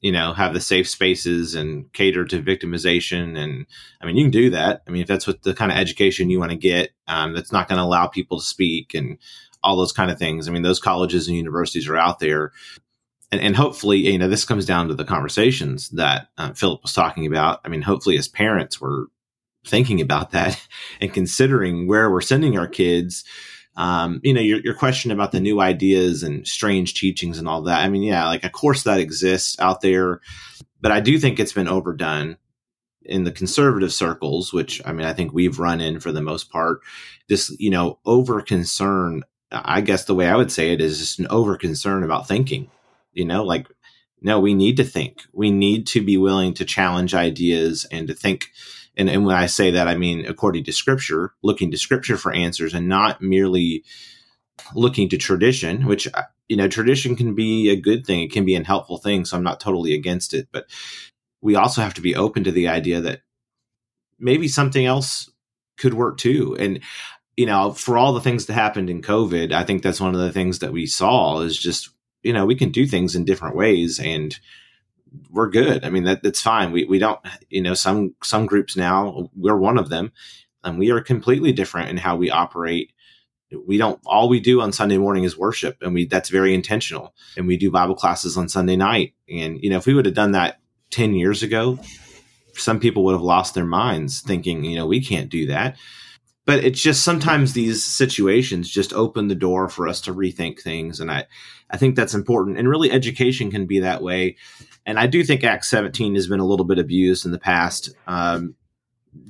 you 0.00 0.12
know, 0.12 0.34
have 0.34 0.52
the 0.52 0.60
safe 0.60 0.88
spaces 0.88 1.54
and 1.54 1.90
cater 1.92 2.24
to 2.26 2.42
victimization, 2.42 3.38
and 3.38 3.66
I 4.00 4.06
mean, 4.06 4.16
you 4.16 4.24
can 4.24 4.30
do 4.30 4.50
that. 4.50 4.82
I 4.86 4.90
mean, 4.90 5.02
if 5.02 5.08
that's 5.08 5.26
what 5.26 5.42
the 5.42 5.54
kind 5.54 5.72
of 5.72 5.78
education 5.78 6.30
you 6.30 6.38
want 6.38 6.52
to 6.52 6.58
get, 6.58 6.90
um, 7.08 7.34
that's 7.34 7.52
not 7.52 7.68
going 7.68 7.78
to 7.78 7.84
allow 7.84 8.06
people 8.06 8.38
to 8.38 8.44
speak 8.44 8.94
and 8.94 9.18
all 9.62 9.76
those 9.76 9.92
kind 9.92 10.10
of 10.10 10.18
things. 10.18 10.46
I 10.46 10.52
mean, 10.52 10.62
those 10.62 10.78
colleges 10.78 11.26
and 11.26 11.36
universities 11.36 11.88
are 11.88 11.96
out 11.96 12.18
there. 12.18 12.52
And, 13.32 13.40
and 13.40 13.56
hopefully, 13.56 13.98
you 14.10 14.18
know, 14.18 14.28
this 14.28 14.44
comes 14.44 14.66
down 14.66 14.88
to 14.88 14.94
the 14.94 15.04
conversations 15.04 15.88
that 15.90 16.28
uh, 16.36 16.52
Phillip 16.52 16.82
was 16.82 16.92
talking 16.92 17.26
about. 17.26 17.60
I 17.64 17.68
mean, 17.68 17.82
hopefully, 17.82 18.18
as 18.18 18.28
parents, 18.28 18.80
we're 18.80 19.06
thinking 19.66 20.02
about 20.02 20.32
that 20.32 20.60
and 21.00 21.12
considering 21.12 21.86
where 21.86 22.10
we're 22.10 22.20
sending 22.20 22.58
our 22.58 22.68
kids 22.68 23.24
um, 23.76 24.20
you 24.22 24.32
know 24.32 24.40
your, 24.40 24.60
your 24.60 24.74
question 24.74 25.10
about 25.10 25.32
the 25.32 25.40
new 25.40 25.60
ideas 25.60 26.22
and 26.22 26.46
strange 26.46 26.94
teachings 26.94 27.38
and 27.38 27.48
all 27.48 27.62
that 27.62 27.80
i 27.80 27.88
mean 27.88 28.02
yeah 28.02 28.26
like 28.26 28.44
of 28.44 28.52
course 28.52 28.84
that 28.84 29.00
exists 29.00 29.58
out 29.60 29.80
there 29.80 30.20
but 30.80 30.92
i 30.92 31.00
do 31.00 31.18
think 31.18 31.38
it's 31.38 31.52
been 31.52 31.68
overdone 31.68 32.36
in 33.02 33.24
the 33.24 33.32
conservative 33.32 33.92
circles 33.92 34.52
which 34.52 34.80
i 34.86 34.92
mean 34.92 35.06
i 35.06 35.12
think 35.12 35.32
we've 35.32 35.58
run 35.58 35.80
in 35.80 36.00
for 36.00 36.12
the 36.12 36.22
most 36.22 36.50
part. 36.50 36.80
This 37.28 37.54
you 37.58 37.70
know 37.70 37.98
over 38.04 38.40
concern 38.42 39.22
i 39.50 39.80
guess 39.80 40.04
the 40.04 40.14
way 40.14 40.28
i 40.28 40.36
would 40.36 40.52
say 40.52 40.72
it 40.72 40.80
is 40.80 40.98
just 40.98 41.18
an 41.18 41.26
over 41.28 41.56
concern 41.56 42.02
about 42.02 42.28
thinking 42.28 42.70
you 43.12 43.24
know 43.24 43.44
like 43.44 43.66
no 44.24 44.40
we 44.40 44.54
need 44.54 44.76
to 44.78 44.84
think. 44.84 45.22
We 45.32 45.52
need 45.52 45.86
to 45.88 46.02
be 46.02 46.16
willing 46.16 46.54
to 46.54 46.64
challenge 46.64 47.14
ideas 47.14 47.86
and 47.92 48.08
to 48.08 48.14
think 48.14 48.50
and, 48.96 49.10
and 49.10 49.24
when 49.24 49.36
I 49.36 49.46
say 49.46 49.72
that, 49.72 49.88
I 49.88 49.96
mean 49.96 50.26
according 50.26 50.64
to 50.64 50.72
scripture, 50.72 51.34
looking 51.42 51.70
to 51.70 51.76
scripture 51.76 52.16
for 52.16 52.32
answers 52.32 52.74
and 52.74 52.88
not 52.88 53.20
merely 53.20 53.84
looking 54.74 55.08
to 55.08 55.18
tradition, 55.18 55.86
which, 55.86 56.06
uh, 56.14 56.22
you 56.48 56.56
know, 56.56 56.68
tradition 56.68 57.16
can 57.16 57.34
be 57.34 57.70
a 57.70 57.80
good 57.80 58.06
thing. 58.06 58.20
It 58.20 58.32
can 58.32 58.44
be 58.44 58.54
a 58.54 58.62
helpful 58.62 58.98
thing. 58.98 59.24
So 59.24 59.36
I'm 59.36 59.42
not 59.42 59.60
totally 59.60 59.94
against 59.94 60.34
it. 60.34 60.48
But 60.52 60.66
we 61.42 61.56
also 61.56 61.82
have 61.82 61.94
to 61.94 62.00
be 62.00 62.14
open 62.14 62.44
to 62.44 62.52
the 62.52 62.68
idea 62.68 63.00
that 63.00 63.22
maybe 64.18 64.48
something 64.48 64.84
else 64.84 65.30
could 65.76 65.94
work 65.94 66.18
too. 66.18 66.56
And, 66.58 66.80
you 67.36 67.46
know, 67.46 67.72
for 67.72 67.98
all 67.98 68.12
the 68.12 68.20
things 68.20 68.46
that 68.46 68.54
happened 68.54 68.90
in 68.90 69.02
COVID, 69.02 69.52
I 69.52 69.64
think 69.64 69.82
that's 69.82 70.00
one 70.00 70.14
of 70.14 70.20
the 70.20 70.32
things 70.32 70.60
that 70.60 70.72
we 70.72 70.86
saw 70.86 71.40
is 71.40 71.58
just, 71.58 71.90
you 72.22 72.32
know, 72.32 72.46
we 72.46 72.54
can 72.54 72.70
do 72.70 72.86
things 72.86 73.16
in 73.16 73.24
different 73.24 73.56
ways. 73.56 73.98
And, 73.98 74.38
we're 75.30 75.50
good. 75.50 75.84
I 75.84 75.90
mean, 75.90 76.04
that 76.04 76.22
that's 76.22 76.40
fine. 76.40 76.72
We 76.72 76.84
we 76.84 76.98
don't, 76.98 77.20
you 77.48 77.62
know, 77.62 77.74
some 77.74 78.14
some 78.22 78.46
groups 78.46 78.76
now 78.76 79.30
we're 79.36 79.56
one 79.56 79.78
of 79.78 79.88
them, 79.88 80.12
and 80.62 80.78
we 80.78 80.90
are 80.90 81.00
completely 81.00 81.52
different 81.52 81.90
in 81.90 81.96
how 81.96 82.16
we 82.16 82.30
operate. 82.30 82.92
We 83.66 83.78
don't 83.78 84.00
all 84.04 84.28
we 84.28 84.40
do 84.40 84.60
on 84.60 84.72
Sunday 84.72 84.98
morning 84.98 85.24
is 85.24 85.36
worship, 85.36 85.78
and 85.80 85.94
we 85.94 86.06
that's 86.06 86.30
very 86.30 86.54
intentional. 86.54 87.14
And 87.36 87.46
we 87.46 87.56
do 87.56 87.70
Bible 87.70 87.94
classes 87.94 88.36
on 88.36 88.48
Sunday 88.48 88.76
night. 88.76 89.14
And 89.28 89.58
you 89.62 89.70
know, 89.70 89.76
if 89.76 89.86
we 89.86 89.94
would 89.94 90.06
have 90.06 90.14
done 90.14 90.32
that 90.32 90.60
ten 90.90 91.14
years 91.14 91.42
ago, 91.42 91.78
some 92.54 92.80
people 92.80 93.04
would 93.04 93.14
have 93.14 93.22
lost 93.22 93.54
their 93.54 93.66
minds, 93.66 94.20
thinking, 94.20 94.64
you 94.64 94.76
know, 94.76 94.86
we 94.86 95.04
can't 95.04 95.30
do 95.30 95.46
that 95.46 95.76
but 96.46 96.62
it's 96.62 96.80
just 96.80 97.02
sometimes 97.02 97.52
these 97.52 97.84
situations 97.84 98.68
just 98.68 98.92
open 98.92 99.28
the 99.28 99.34
door 99.34 99.68
for 99.68 99.88
us 99.88 100.00
to 100.02 100.14
rethink 100.14 100.60
things 100.60 101.00
and 101.00 101.10
i 101.10 101.26
i 101.70 101.76
think 101.76 101.96
that's 101.96 102.14
important 102.14 102.58
and 102.58 102.68
really 102.68 102.90
education 102.90 103.50
can 103.50 103.66
be 103.66 103.80
that 103.80 104.02
way 104.02 104.36
and 104.86 104.98
i 104.98 105.06
do 105.06 105.24
think 105.24 105.44
Acts 105.44 105.68
17 105.68 106.14
has 106.14 106.26
been 106.26 106.40
a 106.40 106.46
little 106.46 106.66
bit 106.66 106.78
abused 106.78 107.24
in 107.26 107.32
the 107.32 107.38
past 107.38 107.94
um, 108.06 108.54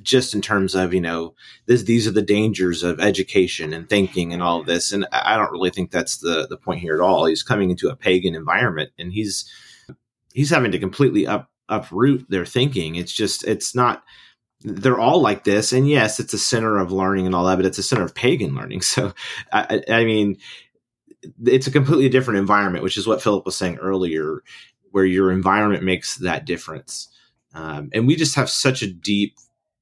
just 0.01 0.33
in 0.33 0.41
terms 0.41 0.75
of 0.75 0.93
you 0.93 1.01
know 1.01 1.33
this, 1.65 1.83
these 1.83 2.07
are 2.07 2.11
the 2.11 2.21
dangers 2.21 2.83
of 2.83 2.99
education 2.99 3.73
and 3.73 3.89
thinking 3.89 4.33
and 4.33 4.41
all 4.41 4.59
of 4.59 4.65
this. 4.65 4.91
And 4.91 5.05
i 5.11 5.35
don't 5.35 5.51
really 5.51 5.69
think 5.69 5.91
that's 5.91 6.17
the 6.17 6.47
the 6.47 6.57
point 6.57 6.79
here 6.79 6.95
at 6.95 7.01
all. 7.01 7.25
He's 7.25 7.43
coming 7.43 7.69
into 7.69 7.89
a 7.89 7.95
pagan 7.95 8.35
environment 8.35 8.91
and 8.97 9.11
he's 9.11 9.49
he's 10.33 10.49
having 10.49 10.71
to 10.71 10.79
completely 10.79 11.27
up 11.27 11.49
uproot 11.69 12.29
their 12.29 12.45
thinking. 12.45 12.95
It's 12.95 13.13
just 13.13 13.43
it's 13.45 13.75
not 13.75 14.03
they're 14.61 14.99
all 14.99 15.21
like 15.21 15.43
this. 15.43 15.73
And 15.73 15.87
yes 15.87 16.19
it's 16.19 16.33
a 16.33 16.39
center 16.39 16.77
of 16.77 16.91
learning 16.91 17.25
and 17.25 17.35
all 17.35 17.45
that 17.45 17.57
but 17.57 17.65
it's 17.65 17.77
a 17.79 17.83
center 17.83 18.03
of 18.03 18.15
pagan 18.15 18.55
learning. 18.55 18.81
So 18.81 19.13
i, 19.51 19.81
I 19.89 20.05
mean 20.05 20.37
it's 21.43 21.65
a 21.65 21.71
completely 21.71 22.07
different 22.07 22.39
environment 22.39 22.83
which 22.83 22.97
is 22.97 23.07
what 23.07 23.21
Phillip 23.21 23.45
was 23.45 23.55
saying 23.55 23.77
earlier 23.77 24.43
where 24.95 25.05
your 25.05 25.31
environment 25.31 25.83
makes 25.83 26.17
that 26.17 26.45
difference 26.45 27.09
um, 27.53 27.89
and 27.93 28.07
we 28.07 28.15
just 28.15 28.35
have 28.35 28.49
such 28.49 28.81
a 28.81 28.91
deep 28.91 29.35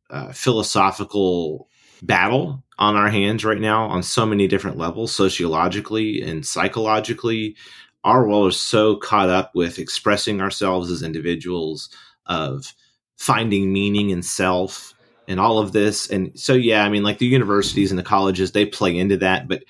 uh, 0.10 0.32
philosophical 0.32 1.68
battle 2.02 2.64
on 2.80 2.96
our 2.96 3.10
hands 3.10 3.46
right 3.46 3.62
now 3.62 3.86
on 3.86 4.04
so 4.04 4.26
many 4.26 4.48
different 4.48 4.78
levels 4.78 5.14
sociologically 5.14 6.22
and 6.22 6.46
psychologically 6.46 7.56
our 8.04 8.28
world 8.28 8.50
is 8.50 8.60
so 8.60 8.96
caught 8.96 9.30
up 9.30 9.52
with 9.56 9.80
expressing 9.80 10.42
ourselves 10.42 10.92
as 10.92 11.04
individuals 11.04 11.90
of 12.26 12.74
finding 13.18 13.72
meaning 13.72 14.10
in 14.10 14.22
self 14.22 14.94
and 15.28 15.40
all 15.40 15.60
of 15.60 15.72
this. 15.72 16.10
And 16.10 16.38
so, 16.38 16.54
yeah, 16.54 16.84
I 16.84 16.90
mean, 16.90 17.04
like 17.04 17.18
the 17.18 17.26
universities 17.26 17.92
and 17.92 17.98
the 18.00 18.04
colleges, 18.04 18.52
they 18.52 18.66
play 18.66 18.98
into 18.98 19.18
that, 19.18 19.48
but 19.48 19.64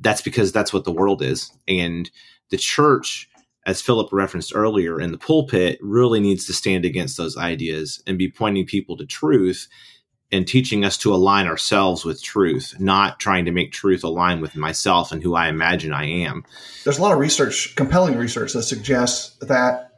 that's 0.00 0.22
because 0.22 0.50
that's 0.50 0.72
what 0.72 0.84
the 0.84 0.92
world 0.92 1.22
is. 1.22 1.52
And 1.68 2.10
the 2.50 2.56
church, 2.56 3.29
as 3.66 3.82
Phillip 3.82 4.08
referenced 4.12 4.52
earlier, 4.54 5.00
in 5.00 5.12
the 5.12 5.18
pulpit 5.18 5.78
really 5.82 6.20
needs 6.20 6.46
to 6.46 6.52
stand 6.52 6.84
against 6.84 7.16
those 7.16 7.36
ideas 7.36 8.02
and 8.06 8.18
be 8.18 8.30
pointing 8.30 8.66
people 8.66 8.96
to 8.96 9.06
truth 9.06 9.68
and 10.32 10.46
teaching 10.46 10.84
us 10.84 10.96
to 10.98 11.12
align 11.12 11.46
ourselves 11.46 12.04
with 12.04 12.22
truth, 12.22 12.76
not 12.78 13.18
trying 13.18 13.44
to 13.44 13.50
make 13.50 13.72
truth 13.72 14.04
align 14.04 14.40
with 14.40 14.54
myself 14.54 15.10
and 15.12 15.22
who 15.22 15.34
I 15.34 15.48
imagine 15.48 15.92
I 15.92 16.04
am. 16.04 16.44
There's 16.84 16.98
a 16.98 17.02
lot 17.02 17.12
of 17.12 17.18
research, 17.18 17.74
compelling 17.74 18.16
research, 18.16 18.52
that 18.52 18.62
suggests 18.62 19.36
that 19.40 19.90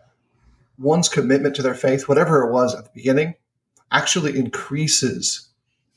one's 0.78 1.08
commitment 1.08 1.54
to 1.56 1.62
their 1.62 1.74
faith, 1.74 2.08
whatever 2.08 2.44
it 2.44 2.52
was 2.52 2.74
at 2.74 2.84
the 2.84 2.90
beginning, 2.94 3.34
actually 3.90 4.38
increases 4.38 5.48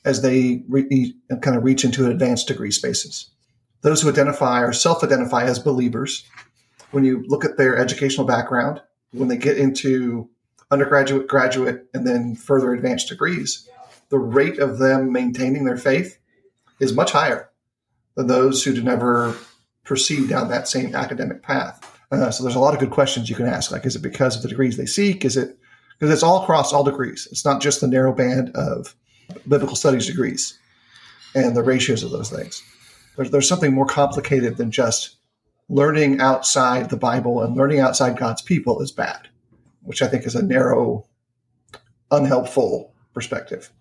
as 0.03 0.21
they 0.21 0.63
re- 0.67 1.15
kind 1.41 1.57
of 1.57 1.63
reach 1.63 1.83
into 1.83 2.09
advanced 2.09 2.47
degree 2.47 2.71
spaces. 2.71 3.31
Those 3.81 4.01
who 4.01 4.09
identify 4.09 4.61
or 4.61 4.73
self 4.73 5.03
identify 5.03 5.43
as 5.43 5.59
believers, 5.59 6.25
when 6.95 7.03
you 7.03 7.25
look 7.27 7.43
at 7.43 7.57
their 7.57 7.77
educational 7.77 8.25
background, 8.25 8.81
when 9.11 9.27
they 9.27 9.35
get 9.35 9.57
into 9.57 10.29
undergraduate, 10.71 11.27
graduate, 11.27 11.85
and 11.93 12.07
then 12.07 12.35
further 12.35 12.73
advanced 12.73 13.09
degrees, 13.09 13.69
the 14.07 14.17
rate 14.17 14.59
of 14.59 14.77
them 14.77 15.11
maintaining 15.11 15.65
their 15.65 15.75
faith 15.75 16.17
is 16.79 16.93
much 16.93 17.11
higher 17.11 17.49
than 18.15 18.27
those 18.27 18.63
who 18.63 18.81
never 18.81 19.35
proceed 19.83 20.29
down 20.29 20.47
that 20.47 20.69
same 20.69 20.95
academic 20.95 21.43
path. 21.43 21.99
Uh, 22.13 22.31
so 22.31 22.43
there's 22.43 22.55
a 22.55 22.59
lot 22.59 22.73
of 22.73 22.79
good 22.79 22.91
questions 22.91 23.29
you 23.29 23.35
can 23.35 23.45
ask. 23.45 23.71
Like, 23.71 23.85
is 23.85 23.97
it 23.97 24.01
because 24.01 24.37
of 24.37 24.41
the 24.41 24.47
degrees 24.47 24.77
they 24.77 24.85
seek? 24.85 25.25
Is 25.25 25.35
it 25.35 25.57
because 25.99 26.13
it's 26.13 26.23
all 26.23 26.43
across 26.43 26.71
all 26.71 26.85
degrees? 26.85 27.27
It's 27.29 27.43
not 27.43 27.61
just 27.61 27.81
the 27.81 27.87
narrow 27.87 28.13
band 28.13 28.51
of 28.55 28.95
biblical 29.45 29.75
studies 29.75 30.07
degrees 30.07 30.57
and 31.35 31.57
the 31.57 31.63
ratios 31.63 32.03
of 32.03 32.11
those 32.11 32.29
things. 32.29 32.63
There's, 33.17 33.31
there's 33.31 33.49
something 33.49 33.73
more 33.73 33.85
complicated 33.85 34.55
than 34.55 34.71
just 34.71 35.14
learning 35.69 36.19
outside 36.19 36.89
the 36.89 36.97
Bible 36.97 37.41
and 37.41 37.55
learning 37.55 37.79
outside 37.79 38.17
God's 38.17 38.41
people 38.41 38.81
is 38.81 38.91
bad, 38.91 39.27
which 39.81 40.01
I 40.01 40.07
think 40.07 40.25
is 40.25 40.35
a 40.35 40.45
narrow, 40.45 41.05
unhelpful 42.11 42.93
perspective. 43.13 43.71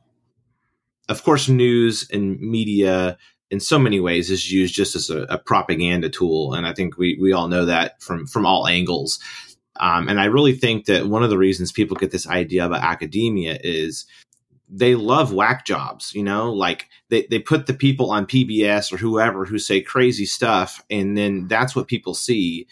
Of 1.08 1.22
course, 1.22 1.48
news 1.48 2.08
and 2.10 2.40
media 2.40 3.18
in 3.50 3.60
so 3.60 3.78
many 3.78 4.00
ways 4.00 4.30
is 4.30 4.50
used 4.50 4.74
just 4.74 4.96
as 4.96 5.10
a, 5.10 5.22
a, 5.24 5.38
propaganda 5.38 6.08
tool, 6.08 6.54
and 6.54 6.66
I 6.66 6.72
think 6.72 6.96
we 6.96 7.18
we 7.20 7.32
all 7.32 7.48
know 7.48 7.66
that 7.66 8.02
from 8.02 8.26
from 8.26 8.46
all 8.46 8.66
angles. 8.66 9.20
Um, 9.78 10.08
and 10.08 10.20
I 10.20 10.26
really 10.26 10.54
think 10.54 10.86
that 10.86 11.06
one 11.06 11.22
of 11.22 11.30
the 11.30 11.38
reasons 11.38 11.72
people 11.72 11.96
get 11.96 12.10
this 12.10 12.28
idea 12.28 12.64
about 12.64 12.82
academia 12.82 13.58
is 13.62 14.06
they 14.76 14.94
love 14.94 15.32
whack 15.32 15.64
jobs, 15.64 16.12
you 16.14 16.22
know, 16.22 16.52
like 16.52 16.88
they, 17.08 17.26
they 17.30 17.38
put 17.38 17.66
the 17.66 17.74
people 17.74 18.10
on 18.10 18.26
PBS 18.26 18.92
or 18.92 18.96
whoever 18.96 19.44
who 19.44 19.58
say 19.58 19.80
crazy 19.80 20.26
stuff, 20.26 20.84
and 20.90 21.16
then 21.16 21.48
that's 21.48 21.76
what 21.76 21.88
people 21.88 22.14
see 22.14 22.66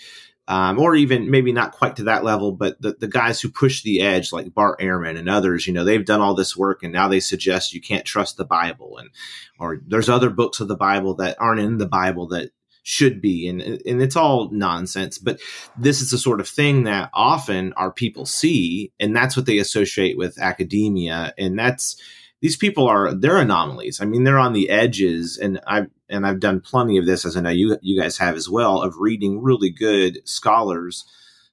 um, 0.48 0.78
or 0.78 0.94
even 0.96 1.30
maybe 1.30 1.52
not 1.52 1.72
quite 1.72 1.96
to 1.96 2.04
that 2.04 2.24
level, 2.24 2.52
but 2.52 2.80
the, 2.82 2.96
the 2.98 3.06
guys 3.06 3.40
who 3.40 3.48
push 3.48 3.82
the 3.82 4.00
edge, 4.00 4.32
like 4.32 4.52
Bart 4.52 4.80
Ehrman 4.80 5.16
and 5.16 5.28
others, 5.28 5.66
you 5.66 5.72
know, 5.72 5.84
they've 5.84 6.04
done 6.04 6.20
all 6.20 6.34
this 6.34 6.56
work 6.56 6.82
and 6.82 6.92
now 6.92 7.08
they 7.08 7.20
suggest 7.20 7.72
you 7.72 7.80
can't 7.80 8.04
trust 8.04 8.36
the 8.36 8.44
Bible. 8.44 8.98
And, 8.98 9.10
or 9.58 9.80
there's 9.86 10.08
other 10.08 10.30
books 10.30 10.58
of 10.58 10.66
the 10.66 10.76
Bible 10.76 11.14
that 11.14 11.36
aren't 11.38 11.60
in 11.60 11.78
the 11.78 11.86
Bible 11.86 12.26
that 12.28 12.50
should 12.82 13.20
be. 13.20 13.48
And 13.48 13.60
and 13.60 14.02
it's 14.02 14.16
all 14.16 14.50
nonsense 14.50 15.18
but 15.18 15.40
this 15.78 16.00
is 16.00 16.10
the 16.10 16.18
sort 16.18 16.40
of 16.40 16.48
thing 16.48 16.84
that 16.84 17.10
often 17.14 17.72
our 17.74 17.92
people 17.92 18.26
see 18.26 18.92
and 18.98 19.14
that's 19.14 19.36
what 19.36 19.46
they 19.46 19.58
associate 19.58 20.18
with 20.18 20.38
academia. 20.38 21.32
And 21.38 21.58
that's 21.58 21.96
these 22.40 22.56
people 22.56 22.88
are 22.88 23.14
they're 23.14 23.38
anomalies. 23.38 24.00
I 24.00 24.04
mean 24.04 24.24
they're 24.24 24.38
on 24.38 24.52
the 24.52 24.68
edges 24.68 25.38
and 25.38 25.60
i've 25.66 25.88
and 26.12 26.26
i've 26.26 26.40
done 26.40 26.60
plenty 26.60 26.98
of 26.98 27.06
this 27.06 27.24
as 27.24 27.36
i 27.36 27.40
know 27.40 27.50
you 27.50 27.76
you 27.82 28.00
guys 28.00 28.18
have 28.18 28.36
as 28.36 28.48
well 28.48 28.82
of 28.82 28.94
reading 28.98 29.42
really 29.42 29.70
good 29.70 30.20
scholars 30.28 31.04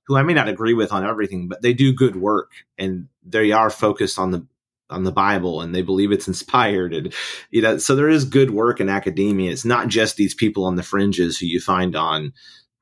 who 0.06 0.16
i 0.16 0.22
may 0.22 0.34
not 0.34 0.50
agree 0.50 0.74
with 0.74 0.92
on 0.92 1.06
everything 1.06 1.48
but 1.48 1.62
they 1.62 1.74
do 1.74 1.94
good 1.94 2.16
work 2.16 2.52
and 2.78 3.08
they 3.26 3.52
are 3.52 3.70
focused 3.70 4.20
on 4.20 4.32
the 4.32 4.46
on 4.90 5.04
the 5.04 5.12
Bible 5.12 5.62
and 5.62 5.74
they 5.74 5.82
believe 5.82 6.12
it's 6.12 6.28
inspired 6.28 6.94
and 6.94 7.14
you 7.52 7.62
know 7.62 7.78
so 7.78 7.96
there 7.96 8.10
is 8.10 8.26
good 8.26 8.52
work 8.52 8.80
in 8.80 8.90
academia. 8.90 9.52
It's 9.52 9.66
not 9.66 9.88
just 9.88 10.16
these 10.16 10.34
people 10.34 10.66
on 10.66 10.76
the 10.76 10.84
fringes 10.84 11.38
who 11.38 11.46
you 11.46 11.60
find 11.60 11.96
on 11.96 12.34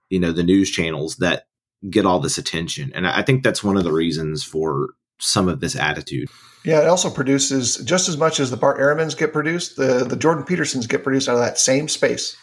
you 0.10 0.20
know 0.20 0.32
the 0.32 0.44
news 0.44 0.70
channels 0.72 1.18
that 1.18 1.48
get 1.90 2.06
all 2.06 2.20
this 2.20 2.38
attention 2.38 2.92
and 2.96 3.08
I 3.08 3.22
think 3.22 3.44
that's 3.44 3.64
one 3.64 3.78
of 3.78 3.84
the 3.84 3.92
reasons 3.92 4.44
for 4.44 4.90
some 5.20 5.48
of 5.48 5.60
this 5.60 5.76
attitude. 5.76 6.30
Yeah 6.64 6.82
it 6.82 6.88
also 6.88 7.10
produces 7.10 7.78
just 7.78 8.10
as 8.10 8.18
much 8.18 8.40
as 8.40 8.52
the 8.52 8.58
Bart 8.58 8.80
Ehrmans 8.80 9.18
get 9.18 9.34
produced 9.34 9.76
the 9.76 10.06
the 10.06 10.16
Jordan 10.16 10.46
Petersons 10.46 10.88
get 10.88 11.04
produced 11.04 11.28
out 11.28 11.36
of 11.36 11.42
that 11.42 11.60
same 11.60 11.88
space. 11.88 12.38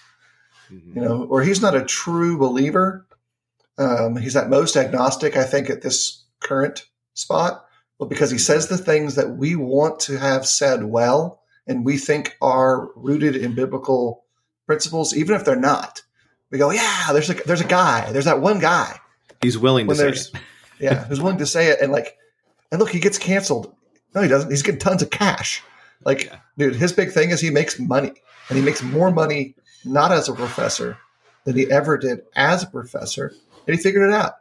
Mm-hmm. 0.70 0.98
you 0.98 1.04
know 1.04 1.24
or 1.24 1.42
he's 1.42 1.60
not 1.60 1.74
a 1.74 1.84
true 1.84 2.38
believer 2.38 3.06
um, 3.76 4.16
he's 4.16 4.36
at 4.36 4.48
most 4.48 4.76
agnostic 4.76 5.36
I 5.36 5.44
think 5.44 5.68
at 5.68 5.82
this 5.82 6.24
current 6.40 6.86
spot 7.14 7.64
but 7.98 8.08
because 8.08 8.30
he 8.30 8.38
says 8.38 8.68
the 8.68 8.78
things 8.78 9.14
that 9.14 9.36
we 9.36 9.56
want 9.56 10.00
to 10.00 10.18
have 10.18 10.46
said 10.46 10.84
well 10.84 11.40
and 11.66 11.84
we 11.84 11.96
think 11.96 12.36
are 12.42 12.90
rooted 12.96 13.36
in 13.36 13.54
biblical 13.54 14.24
principles, 14.66 15.14
even 15.16 15.36
if 15.36 15.44
they're 15.44 15.56
not. 15.56 16.02
We 16.50 16.58
go, 16.58 16.70
yeah, 16.70 17.08
there's 17.12 17.30
a 17.30 17.34
there's 17.34 17.60
a 17.60 17.66
guy, 17.66 18.12
there's 18.12 18.26
that 18.26 18.40
one 18.40 18.58
guy. 18.58 18.98
He's 19.42 19.58
willing 19.58 19.88
to 19.88 19.94
say 19.94 20.08
it. 20.08 20.32
yeah, 20.78 21.04
who's 21.04 21.20
willing 21.20 21.38
to 21.38 21.46
say 21.46 21.68
it, 21.68 21.80
and 21.80 21.90
like, 21.90 22.16
and 22.70 22.80
look, 22.80 22.90
he 22.90 23.00
gets 23.00 23.18
canceled. 23.18 23.74
No, 24.14 24.22
he 24.22 24.28
doesn't. 24.28 24.50
He's 24.50 24.62
getting 24.62 24.80
tons 24.80 25.02
of 25.02 25.10
cash. 25.10 25.62
Like, 26.04 26.26
yeah. 26.26 26.38
dude, 26.58 26.76
his 26.76 26.92
big 26.92 27.10
thing 27.10 27.30
is 27.30 27.40
he 27.40 27.50
makes 27.50 27.78
money, 27.78 28.12
and 28.48 28.58
he 28.58 28.64
makes 28.64 28.82
more 28.82 29.10
money 29.10 29.56
not 29.84 30.12
as 30.12 30.28
a 30.28 30.34
professor 30.34 30.98
than 31.44 31.56
he 31.56 31.70
ever 31.70 31.98
did 31.98 32.20
as 32.36 32.62
a 32.62 32.66
professor, 32.68 33.34
and 33.66 33.76
he 33.76 33.82
figured 33.82 34.08
it 34.08 34.14
out. 34.14 34.34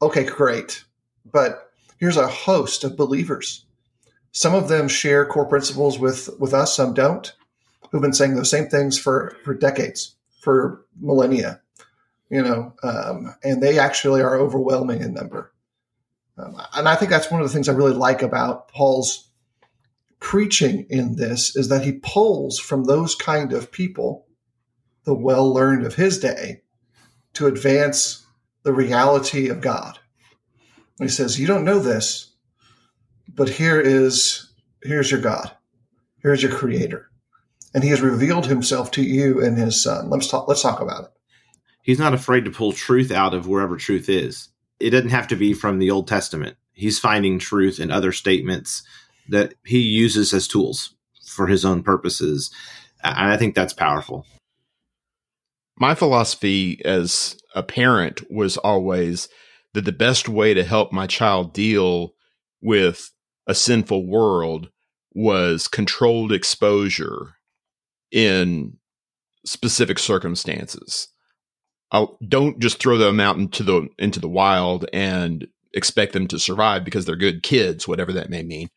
Okay, 0.00 0.24
great, 0.24 0.84
but 1.30 1.67
here's 1.98 2.16
a 2.16 2.28
host 2.28 2.84
of 2.84 2.96
believers. 2.96 3.66
Some 4.32 4.54
of 4.54 4.68
them 4.68 4.88
share 4.88 5.26
core 5.26 5.46
principles 5.46 5.98
with, 5.98 6.30
with 6.38 6.54
us, 6.54 6.74
some 6.74 6.94
don't, 6.94 7.32
who've 7.90 8.02
been 8.02 8.12
saying 8.12 8.34
those 8.34 8.50
same 8.50 8.68
things 8.68 8.98
for, 8.98 9.36
for 9.44 9.54
decades, 9.54 10.16
for 10.40 10.84
millennia, 11.00 11.60
you 12.30 12.42
know, 12.42 12.74
um, 12.82 13.34
and 13.42 13.62
they 13.62 13.78
actually 13.78 14.22
are 14.22 14.36
overwhelming 14.36 15.02
in 15.02 15.14
number. 15.14 15.52
Um, 16.36 16.60
and 16.74 16.88
I 16.88 16.94
think 16.94 17.10
that's 17.10 17.30
one 17.30 17.40
of 17.40 17.48
the 17.48 17.52
things 17.52 17.68
I 17.68 17.72
really 17.72 17.94
like 17.94 18.22
about 18.22 18.68
Paul's 18.68 19.28
preaching 20.20 20.86
in 20.88 21.16
this 21.16 21.56
is 21.56 21.68
that 21.68 21.84
he 21.84 21.92
pulls 21.92 22.58
from 22.58 22.84
those 22.84 23.14
kind 23.14 23.52
of 23.52 23.72
people, 23.72 24.26
the 25.04 25.14
well 25.14 25.52
learned 25.52 25.84
of 25.84 25.94
his 25.94 26.18
day, 26.18 26.62
to 27.34 27.46
advance 27.46 28.24
the 28.62 28.72
reality 28.72 29.48
of 29.48 29.60
God 29.60 29.98
he 30.98 31.08
says, 31.08 31.38
You 31.38 31.46
don't 31.46 31.64
know 31.64 31.78
this, 31.78 32.32
but 33.28 33.48
here 33.48 33.80
is 33.80 34.52
here's 34.82 35.10
your 35.10 35.20
God. 35.20 35.50
Here's 36.22 36.42
your 36.42 36.52
creator. 36.52 37.10
And 37.74 37.84
he 37.84 37.90
has 37.90 38.00
revealed 38.00 38.46
himself 38.46 38.90
to 38.92 39.02
you 39.02 39.42
and 39.42 39.56
his 39.56 39.82
son. 39.82 40.10
Let's 40.10 40.28
talk 40.28 40.48
let's 40.48 40.62
talk 40.62 40.80
about 40.80 41.04
it. 41.04 41.10
He's 41.82 41.98
not 41.98 42.14
afraid 42.14 42.44
to 42.44 42.50
pull 42.50 42.72
truth 42.72 43.10
out 43.10 43.34
of 43.34 43.46
wherever 43.46 43.76
truth 43.76 44.08
is. 44.08 44.48
It 44.80 44.90
doesn't 44.90 45.10
have 45.10 45.28
to 45.28 45.36
be 45.36 45.54
from 45.54 45.78
the 45.78 45.90
Old 45.90 46.06
Testament. 46.06 46.56
He's 46.72 46.98
finding 46.98 47.38
truth 47.38 47.80
in 47.80 47.90
other 47.90 48.12
statements 48.12 48.82
that 49.28 49.54
he 49.64 49.80
uses 49.80 50.32
as 50.32 50.46
tools 50.46 50.94
for 51.26 51.46
his 51.46 51.64
own 51.64 51.82
purposes. 51.82 52.50
And 53.02 53.32
I 53.32 53.36
think 53.36 53.54
that's 53.54 53.72
powerful. 53.72 54.26
My 55.76 55.94
philosophy 55.94 56.84
as 56.84 57.38
a 57.54 57.62
parent 57.62 58.30
was 58.30 58.56
always 58.56 59.28
that 59.78 59.84
the 59.84 59.92
best 59.92 60.28
way 60.28 60.54
to 60.54 60.64
help 60.64 60.90
my 60.90 61.06
child 61.06 61.52
deal 61.52 62.12
with 62.60 63.12
a 63.46 63.54
sinful 63.54 64.04
world 64.04 64.70
was 65.14 65.68
controlled 65.68 66.32
exposure 66.32 67.36
in 68.10 68.76
specific 69.46 70.00
circumstances. 70.00 71.06
I'll, 71.92 72.18
don't 72.26 72.58
just 72.58 72.80
throw 72.80 72.98
them 72.98 73.20
out 73.20 73.36
into 73.36 73.62
the 73.62 73.88
into 74.00 74.18
the 74.18 74.28
wild 74.28 74.86
and 74.92 75.46
expect 75.72 76.12
them 76.12 76.26
to 76.26 76.40
survive 76.40 76.84
because 76.84 77.06
they're 77.06 77.14
good 77.14 77.44
kids, 77.44 77.86
whatever 77.86 78.12
that 78.14 78.30
may 78.30 78.42
mean. 78.42 78.70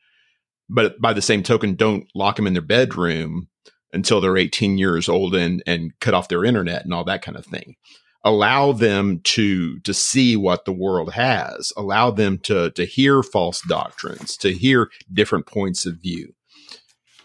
But 0.69 1.01
by 1.01 1.13
the 1.13 1.21
same 1.23 1.41
token, 1.41 1.73
don't 1.73 2.05
lock 2.13 2.35
them 2.35 2.45
in 2.45 2.53
their 2.53 2.61
bedroom 2.61 3.47
until 3.91 4.21
they're 4.21 4.37
18 4.37 4.77
years 4.77 5.09
old 5.09 5.33
and 5.33 5.63
and 5.65 5.99
cut 5.99 6.13
off 6.13 6.27
their 6.27 6.45
internet 6.45 6.83
and 6.83 6.93
all 6.93 7.05
that 7.05 7.23
kind 7.23 7.37
of 7.37 7.45
thing 7.47 7.75
allow 8.23 8.71
them 8.71 9.19
to 9.23 9.79
to 9.79 9.93
see 9.93 10.35
what 10.35 10.65
the 10.65 10.71
world 10.71 11.13
has 11.13 11.73
allow 11.75 12.11
them 12.11 12.37
to 12.37 12.69
to 12.71 12.85
hear 12.85 13.23
false 13.23 13.61
doctrines 13.67 14.37
to 14.37 14.53
hear 14.53 14.89
different 15.11 15.45
points 15.45 15.85
of 15.85 16.01
view. 16.01 16.33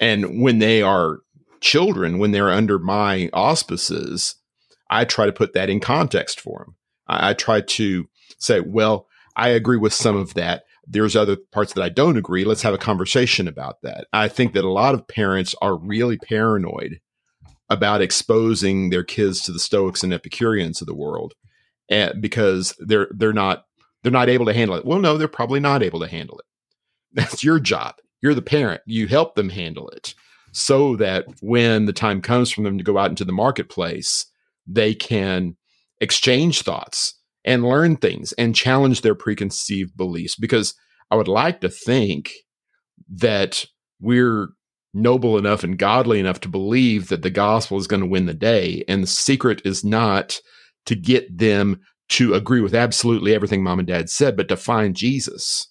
And 0.01 0.43
when 0.43 0.59
they 0.59 0.83
are 0.83 1.21
children 1.61 2.19
when 2.19 2.33
they're 2.33 2.51
under 2.51 2.79
my 2.79 3.31
auspices 3.33 4.37
i 4.91 5.05
try 5.05 5.27
to 5.27 5.33
put 5.33 5.53
that 5.55 5.71
in 5.71 5.81
context 5.81 6.39
for 6.39 6.61
them 6.61 6.77
i, 7.09 7.31
I 7.31 7.35
try 7.35 7.63
to 7.63 8.07
say 8.39 8.61
well 8.61 9.07
i 9.37 9.49
agree 9.49 9.79
with 9.79 9.93
some 9.93 10.17
of 10.17 10.35
that. 10.35 10.65
There's 10.87 11.17
other 11.17 11.37
parts 11.53 11.73
that 11.73 11.83
i 11.83 11.89
don't 11.89 12.17
agree. 12.17 12.45
Let's 12.45 12.63
have 12.63 12.75
a 12.75 12.79
conversation 12.79 13.49
about 13.49 13.83
that. 13.83 14.07
I 14.13 14.29
think 14.29 14.53
that 14.53 14.65
a 14.65 14.71
lot 14.71 14.95
of 14.95 15.09
parents 15.09 15.55
are 15.61 15.77
really 15.77 16.17
paranoid 16.17 17.01
about 17.69 18.03
exposing 18.03 18.91
their 18.91 19.05
kids 19.05 19.41
to 19.43 19.53
the 19.53 19.59
Stoics 19.59 20.03
and 20.03 20.13
Epicureans 20.13 20.81
of 20.81 20.87
the 20.87 20.95
world, 20.95 21.35
and, 21.89 22.11
eh, 22.11 22.15
because 22.21 22.75
they're 22.79 23.09
they're 23.13 23.33
not 23.33 23.65
they're 24.03 24.13
not 24.13 24.29
able 24.29 24.47
to 24.47 24.55
handle 24.55 24.77
it. 24.77 24.85
Well, 24.85 25.01
no, 25.01 25.19
they're 25.19 25.29
probably 25.29 25.61
not 25.61 25.83
able 25.83 26.01
to 26.01 26.09
handle 26.09 26.39
it. 26.39 26.45
That's 27.13 27.43
your 27.43 27.59
job. 27.59 27.97
You're 28.23 28.35
the 28.35 28.43
parent. 28.43 28.83
You 28.87 29.09
help 29.09 29.35
them 29.35 29.49
handle 29.49 29.89
it 29.89 30.15
so 30.53 30.97
that 30.97 31.27
when 31.41 31.85
the 31.85 31.93
time 31.93 32.23
comes 32.23 32.51
for 32.51 32.63
them 32.63 32.79
to 32.79 32.85
go 32.85 32.99
out 32.99 33.11
into 33.11 33.25
the 33.25 33.33
marketplace, 33.33 34.27
they 34.67 34.95
can 34.95 35.57
exchange 36.01 36.63
thoughts 36.63 37.15
and 37.45 37.65
learn 37.65 37.97
things 37.97 38.33
and 38.33 38.55
challenge 38.55 39.03
their 39.03 39.15
preconceived 39.15 39.97
beliefs. 39.97 40.35
Because 40.35 40.75
I 41.11 41.17
would 41.17 41.29
like 41.29 41.61
to 41.61 41.69
think 41.69 42.33
that 43.09 43.67
we're 44.01 44.49
noble 44.97 45.37
enough 45.37 45.63
and 45.63 45.79
godly 45.79 46.19
enough 46.19 46.41
to 46.41 46.49
believe 46.49 47.09
that 47.09 47.23
the 47.23 47.31
gospel 47.31 47.79
is 47.79 47.87
going 47.87 48.01
to 48.01 48.07
win 48.07 48.27
the 48.27 48.35
day. 48.35 48.83
And 48.89 49.03
the 49.03 49.07
secret 49.07 49.63
is 49.65 49.85
not 49.85 50.41
to 50.87 50.97
get 50.97 51.39
them 51.39 51.81
to 52.09 52.35
agree 52.35 52.61
with 52.61 52.75
absolutely 52.75 53.35
everything 53.35 53.63
mom 53.63 53.79
and 53.79 53.89
dad 53.89 54.09
said, 54.09 54.37
but 54.37 54.49
to 54.49 54.57
find 54.57 54.97
Jesus, 54.97 55.69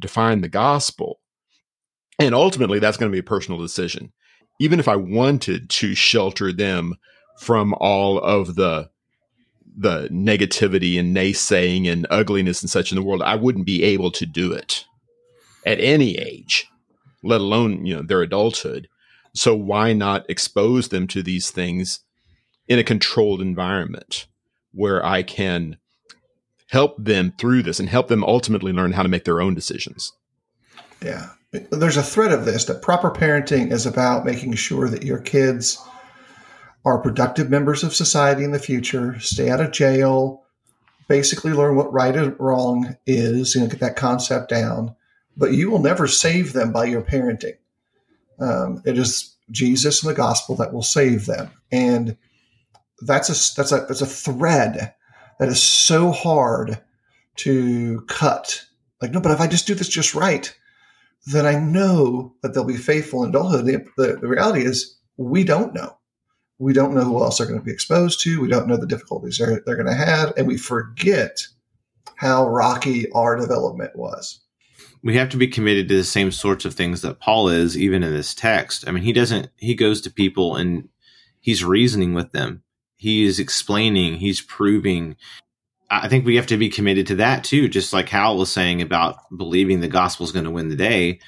to 0.00 0.08
find 0.08 0.44
the 0.44 0.48
gospel. 0.48 1.20
And 2.18 2.34
ultimately, 2.34 2.78
that's 2.78 2.96
going 2.96 3.10
to 3.10 3.14
be 3.14 3.20
a 3.20 3.24
personal 3.24 3.60
decision. 3.60 4.12
Even 4.60 4.80
if 4.80 4.88
I 4.88 4.96
wanted 4.96 5.68
to 5.70 5.94
shelter 5.94 6.52
them 6.52 6.94
from 7.40 7.74
all 7.74 8.18
of 8.18 8.54
the 8.54 8.90
the 9.78 10.08
negativity 10.08 10.98
and 10.98 11.14
naysaying 11.14 11.86
and 11.86 12.06
ugliness 12.08 12.62
and 12.62 12.70
such 12.70 12.90
in 12.90 12.96
the 12.96 13.02
world, 13.02 13.20
I 13.20 13.36
wouldn't 13.36 13.66
be 13.66 13.82
able 13.82 14.10
to 14.12 14.24
do 14.24 14.52
it 14.52 14.86
at 15.66 15.78
any 15.78 16.16
age 16.16 16.66
let 17.26 17.40
alone 17.40 17.84
you 17.84 17.96
know 17.96 18.02
their 18.02 18.22
adulthood. 18.22 18.88
So 19.34 19.54
why 19.54 19.92
not 19.92 20.28
expose 20.28 20.88
them 20.88 21.06
to 21.08 21.22
these 21.22 21.50
things 21.50 22.00
in 22.68 22.78
a 22.78 22.84
controlled 22.84 23.40
environment 23.40 24.26
where 24.72 25.04
I 25.04 25.22
can 25.22 25.76
help 26.70 26.96
them 26.98 27.32
through 27.38 27.62
this 27.62 27.80
and 27.80 27.88
help 27.88 28.08
them 28.08 28.24
ultimately 28.24 28.72
learn 28.72 28.92
how 28.92 29.02
to 29.02 29.08
make 29.08 29.24
their 29.24 29.40
own 29.40 29.54
decisions. 29.54 30.12
Yeah. 31.02 31.30
There's 31.52 31.96
a 31.96 32.02
thread 32.02 32.32
of 32.32 32.44
this 32.44 32.64
that 32.64 32.82
proper 32.82 33.10
parenting 33.10 33.72
is 33.72 33.86
about 33.86 34.24
making 34.24 34.54
sure 34.54 34.88
that 34.88 35.04
your 35.04 35.18
kids 35.18 35.82
are 36.84 36.98
productive 36.98 37.50
members 37.50 37.82
of 37.82 37.94
society 37.94 38.44
in 38.44 38.52
the 38.52 38.58
future, 38.58 39.18
stay 39.20 39.48
out 39.48 39.60
of 39.60 39.72
jail, 39.72 40.44
basically 41.08 41.52
learn 41.52 41.76
what 41.76 41.92
right 41.92 42.14
and 42.14 42.38
wrong 42.38 42.96
is, 43.06 43.54
you 43.54 43.60
know, 43.60 43.68
get 43.68 43.80
that 43.80 43.96
concept 43.96 44.50
down, 44.50 44.94
but 45.36 45.52
you 45.52 45.70
will 45.70 45.80
never 45.82 46.06
save 46.06 46.52
them 46.52 46.72
by 46.72 46.84
your 46.84 47.02
parenting. 47.02 47.56
Um, 48.38 48.82
it 48.84 48.98
is 48.98 49.34
Jesus 49.50 50.02
and 50.02 50.10
the 50.10 50.16
gospel 50.16 50.56
that 50.56 50.72
will 50.72 50.82
save 50.82 51.26
them, 51.26 51.50
and 51.70 52.16
that's 53.00 53.28
a 53.28 53.56
that's 53.56 53.72
a 53.72 53.86
that's 53.86 54.02
a 54.02 54.06
thread 54.06 54.94
that 55.38 55.48
is 55.48 55.62
so 55.62 56.10
hard 56.10 56.80
to 57.36 58.00
cut. 58.08 58.64
Like, 59.00 59.12
no, 59.12 59.20
but 59.20 59.32
if 59.32 59.40
I 59.40 59.46
just 59.46 59.66
do 59.66 59.74
this 59.74 59.88
just 59.88 60.14
right, 60.14 60.54
then 61.26 61.44
I 61.44 61.58
know 61.58 62.34
that 62.42 62.54
they'll 62.54 62.64
be 62.64 62.76
faithful 62.76 63.22
in 63.22 63.30
adulthood. 63.30 63.66
The, 63.66 63.84
the, 63.96 64.16
the 64.16 64.28
reality 64.28 64.64
is, 64.64 64.96
we 65.16 65.44
don't 65.44 65.74
know. 65.74 65.98
We 66.58 66.72
don't 66.72 66.94
know 66.94 67.04
who 67.04 67.22
else 67.22 67.38
they're 67.38 67.46
going 67.46 67.58
to 67.58 67.64
be 67.64 67.72
exposed 67.72 68.20
to. 68.22 68.40
We 68.40 68.48
don't 68.48 68.66
know 68.66 68.78
the 68.78 68.86
difficulties 68.86 69.36
they're, 69.36 69.62
they're 69.66 69.76
going 69.76 69.86
to 69.86 69.94
have. 69.94 70.32
And 70.36 70.46
we 70.46 70.56
forget 70.56 71.46
how 72.14 72.48
rocky 72.48 73.10
our 73.12 73.36
development 73.36 73.94
was. 73.94 74.40
We 75.02 75.16
have 75.16 75.28
to 75.30 75.36
be 75.36 75.46
committed 75.46 75.88
to 75.88 75.96
the 75.96 76.04
same 76.04 76.32
sorts 76.32 76.64
of 76.64 76.74
things 76.74 77.02
that 77.02 77.20
Paul 77.20 77.48
is, 77.48 77.76
even 77.78 78.02
in 78.02 78.12
this 78.12 78.34
text. 78.34 78.86
I 78.88 78.90
mean, 78.90 79.04
he 79.04 79.12
doesn't, 79.12 79.48
he 79.56 79.74
goes 79.74 80.00
to 80.02 80.10
people 80.10 80.56
and 80.56 80.88
he's 81.40 81.64
reasoning 81.64 82.14
with 82.14 82.32
them. 82.32 82.62
He 82.96 83.24
is 83.24 83.38
explaining, 83.38 84.16
he's 84.16 84.40
proving. 84.40 85.16
I 85.90 86.08
think 86.08 86.24
we 86.24 86.36
have 86.36 86.46
to 86.48 86.56
be 86.56 86.68
committed 86.68 87.06
to 87.08 87.14
that 87.16 87.44
too, 87.44 87.68
just 87.68 87.92
like 87.92 88.08
Hal 88.08 88.36
was 88.36 88.50
saying 88.50 88.82
about 88.82 89.18
believing 89.36 89.80
the 89.80 89.88
gospel 89.88 90.24
is 90.24 90.32
going 90.32 90.44
to 90.44 90.50
win 90.50 90.68
the 90.68 90.76
day. 90.76 91.20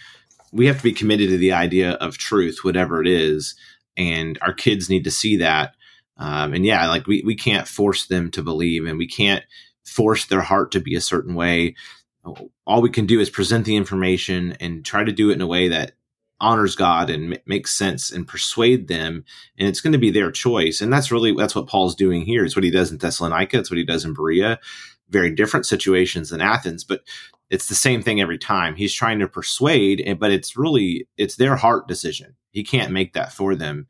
We 0.51 0.67
have 0.67 0.79
to 0.79 0.83
be 0.83 0.93
committed 0.93 1.29
to 1.31 1.37
the 1.37 1.53
idea 1.53 1.93
of 1.93 2.19
truth, 2.19 2.61
whatever 2.63 3.01
it 3.01 3.07
is. 3.07 3.55
And 3.97 4.39
our 4.43 4.53
kids 4.53 4.89
need 4.89 5.05
to 5.05 5.11
see 5.11 5.37
that. 5.37 5.75
Um, 6.17 6.53
and 6.55 6.65
yeah, 6.65 6.89
like 6.89 7.07
we, 7.07 7.23
we 7.25 7.37
can't 7.37 7.69
force 7.69 8.07
them 8.07 8.31
to 8.33 8.43
believe 8.43 8.87
and 8.87 8.99
we 8.99 9.07
can't 9.07 9.45
force 9.85 10.27
their 10.27 10.41
heart 10.41 10.73
to 10.73 10.81
be 10.81 10.95
a 10.95 11.01
certain 11.01 11.35
way. 11.35 11.75
All 12.67 12.83
we 12.83 12.91
can 12.91 13.07
do 13.07 13.21
is 13.21 13.31
present 13.31 13.65
the 13.65 13.77
information 13.77 14.57
and 14.61 14.85
try 14.85 15.05
to 15.05 15.13
do 15.13 15.31
it 15.31 15.35
in 15.35 15.41
a 15.41 15.47
way 15.47 15.69
that 15.69 15.93
honors 16.41 16.77
God 16.77 17.11
and 17.11 17.35
m- 17.35 17.41
makes 17.47 17.77
sense 17.77 18.13
and 18.13 18.27
persuade 18.27 18.89
them. 18.89 19.25
And 19.59 19.69
it's 19.69 19.81
going 19.81 19.93
to 19.93 19.99
be 19.99 20.11
their 20.11 20.31
choice. 20.31 20.81
And 20.81 20.93
that's 20.93 21.11
really, 21.11 21.33
that's 21.33 21.55
what 21.55 21.67
Paul's 21.67 21.97
doing 21.97 22.23
here. 22.23 22.45
It's 22.45 22.55
what 22.55 22.65
he 22.65 22.71
does 22.71 22.93
in 22.93 22.99
Thessalonica. 22.99 23.59
It's 23.59 23.71
what 23.71 23.79
he 23.79 23.85
does 23.85 24.05
in 24.05 24.15
Berea. 24.15 24.61
Very 25.09 25.31
different 25.35 25.67
situations 25.67 26.31
than 26.31 26.41
Athens, 26.41 26.85
but 26.85 27.03
it's 27.51 27.69
the 27.69 27.75
same 27.75 28.03
thing 28.03 28.21
every 28.21 28.39
time. 28.39 28.77
He's 28.77 28.93
trying 28.93 29.19
to 29.21 29.27
persuade, 29.27 30.17
but 30.21 30.31
it's 30.31 30.57
really, 30.57 31.09
it's 31.17 31.37
their 31.37 31.57
heart 31.57 31.89
decision. 31.89 32.37
He 32.51 32.63
can't 32.63 32.93
make 32.93 33.15
that 33.15 33.33
for 33.33 33.55
them. 33.55 33.87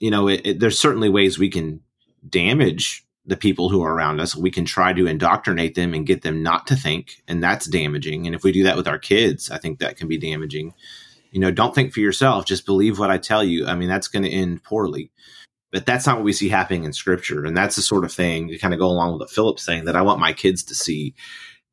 You 0.00 0.10
know, 0.10 0.28
it, 0.28 0.40
it, 0.44 0.60
there's 0.60 0.78
certainly 0.78 1.08
ways 1.08 1.38
we 1.38 1.48
can 1.48 1.80
damage 2.28 3.05
the 3.26 3.36
people 3.36 3.68
who 3.68 3.82
are 3.82 3.94
around 3.94 4.20
us. 4.20 4.36
We 4.36 4.50
can 4.50 4.64
try 4.64 4.92
to 4.92 5.06
indoctrinate 5.06 5.74
them 5.74 5.94
and 5.94 6.06
get 6.06 6.22
them 6.22 6.42
not 6.42 6.66
to 6.68 6.76
think, 6.76 7.22
and 7.26 7.42
that's 7.42 7.66
damaging. 7.66 8.26
And 8.26 8.34
if 8.34 8.44
we 8.44 8.52
do 8.52 8.64
that 8.64 8.76
with 8.76 8.88
our 8.88 8.98
kids, 8.98 9.50
I 9.50 9.58
think 9.58 9.78
that 9.78 9.96
can 9.96 10.08
be 10.08 10.18
damaging. 10.18 10.74
You 11.32 11.40
know, 11.40 11.50
don't 11.50 11.74
think 11.74 11.92
for 11.92 12.00
yourself, 12.00 12.46
just 12.46 12.66
believe 12.66 12.98
what 12.98 13.10
I 13.10 13.18
tell 13.18 13.42
you. 13.42 13.66
I 13.66 13.74
mean, 13.74 13.88
that's 13.88 14.08
going 14.08 14.22
to 14.22 14.30
end 14.30 14.62
poorly. 14.62 15.10
But 15.72 15.84
that's 15.84 16.06
not 16.06 16.16
what 16.16 16.24
we 16.24 16.32
see 16.32 16.48
happening 16.48 16.84
in 16.84 16.92
scripture. 16.92 17.44
And 17.44 17.56
that's 17.56 17.76
the 17.76 17.82
sort 17.82 18.04
of 18.04 18.12
thing 18.12 18.48
to 18.48 18.58
kind 18.58 18.72
of 18.72 18.80
go 18.80 18.86
along 18.86 19.12
with 19.12 19.20
what 19.20 19.30
Phillip's 19.30 19.64
saying 19.64 19.84
that 19.84 19.96
I 19.96 20.02
want 20.02 20.20
my 20.20 20.32
kids 20.32 20.62
to 20.64 20.74
see 20.74 21.14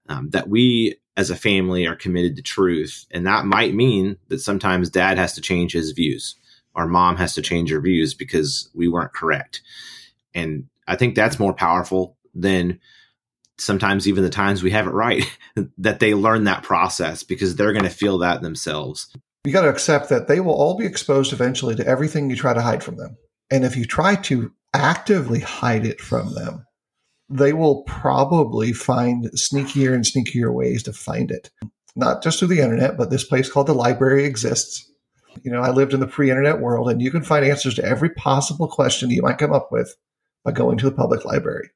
um, 0.09 0.31
that 0.31 0.49
we 0.49 0.95
as 1.15 1.29
a 1.29 1.35
family 1.35 1.85
are 1.85 1.95
committed 1.95 2.35
to 2.35 2.41
truth. 2.41 3.05
And 3.11 3.25
that 3.27 3.45
might 3.45 3.75
mean 3.75 4.17
that 4.29 4.39
sometimes 4.39 4.89
dad 4.89 5.17
has 5.17 5.33
to 5.35 5.41
change 5.41 5.73
his 5.73 5.91
views 5.91 6.35
or 6.75 6.87
mom 6.87 7.17
has 7.17 7.35
to 7.35 7.41
change 7.41 7.69
her 7.69 7.79
views 7.79 8.13
because 8.13 8.69
we 8.73 8.87
weren't 8.87 9.13
correct. 9.13 9.61
And 10.33 10.65
I 10.87 10.95
think 10.95 11.15
that's 11.15 11.39
more 11.39 11.53
powerful 11.53 12.17
than 12.33 12.79
sometimes 13.57 14.07
even 14.07 14.23
the 14.23 14.29
times 14.29 14.63
we 14.63 14.71
have 14.71 14.87
it 14.87 14.91
right 14.91 15.23
that 15.77 15.99
they 15.99 16.13
learn 16.13 16.45
that 16.45 16.63
process 16.63 17.23
because 17.23 17.55
they're 17.55 17.73
going 17.73 17.83
to 17.83 17.89
feel 17.89 18.17
that 18.19 18.41
themselves. 18.41 19.07
You 19.45 19.53
got 19.53 19.63
to 19.63 19.69
accept 19.69 20.09
that 20.09 20.27
they 20.27 20.39
will 20.39 20.53
all 20.53 20.77
be 20.77 20.85
exposed 20.85 21.33
eventually 21.33 21.75
to 21.75 21.85
everything 21.85 22.29
you 22.29 22.35
try 22.35 22.53
to 22.53 22.61
hide 22.61 22.83
from 22.83 22.97
them. 22.97 23.17
And 23.51 23.65
if 23.65 23.75
you 23.75 23.85
try 23.85 24.15
to 24.15 24.51
actively 24.73 25.39
hide 25.39 25.85
it 25.85 26.01
from 26.01 26.33
them, 26.33 26.65
they 27.29 27.53
will 27.53 27.83
probably 27.83 28.73
find 28.73 29.25
sneakier 29.35 29.93
and 29.93 30.03
sneakier 30.03 30.53
ways 30.53 30.83
to 30.83 30.93
find 30.93 31.29
it. 31.29 31.51
Not 31.95 32.23
just 32.23 32.39
through 32.39 32.49
the 32.49 32.61
internet, 32.61 32.97
but 32.97 33.09
this 33.09 33.23
place 33.23 33.51
called 33.51 33.67
the 33.67 33.73
library 33.73 34.25
exists. 34.25 34.89
You 35.43 35.51
know, 35.51 35.61
I 35.61 35.71
lived 35.71 35.93
in 35.93 35.99
the 35.99 36.07
pre 36.07 36.29
internet 36.29 36.59
world, 36.59 36.89
and 36.89 37.01
you 37.01 37.11
can 37.11 37.23
find 37.23 37.45
answers 37.45 37.75
to 37.75 37.85
every 37.85 38.09
possible 38.09 38.67
question 38.67 39.09
you 39.09 39.21
might 39.21 39.37
come 39.37 39.53
up 39.53 39.71
with 39.71 39.95
by 40.43 40.51
going 40.51 40.77
to 40.77 40.85
the 40.85 40.95
public 40.95 41.25
library. 41.25 41.69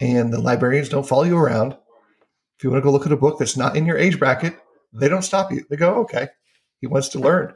And 0.00 0.32
the 0.32 0.40
librarians 0.40 0.88
don't 0.88 1.06
follow 1.06 1.24
you 1.24 1.36
around. 1.36 1.72
If 1.72 2.64
you 2.64 2.70
want 2.70 2.82
to 2.82 2.84
go 2.84 2.92
look 2.92 3.06
at 3.06 3.12
a 3.12 3.16
book 3.16 3.38
that's 3.38 3.56
not 3.56 3.76
in 3.76 3.86
your 3.86 3.98
age 3.98 4.18
bracket, 4.18 4.58
they 4.92 5.08
don't 5.08 5.22
stop 5.22 5.52
you. 5.52 5.64
They 5.68 5.76
go, 5.76 5.94
okay, 6.00 6.28
he 6.80 6.86
wants 6.86 7.08
to 7.10 7.18
learn. 7.18 7.54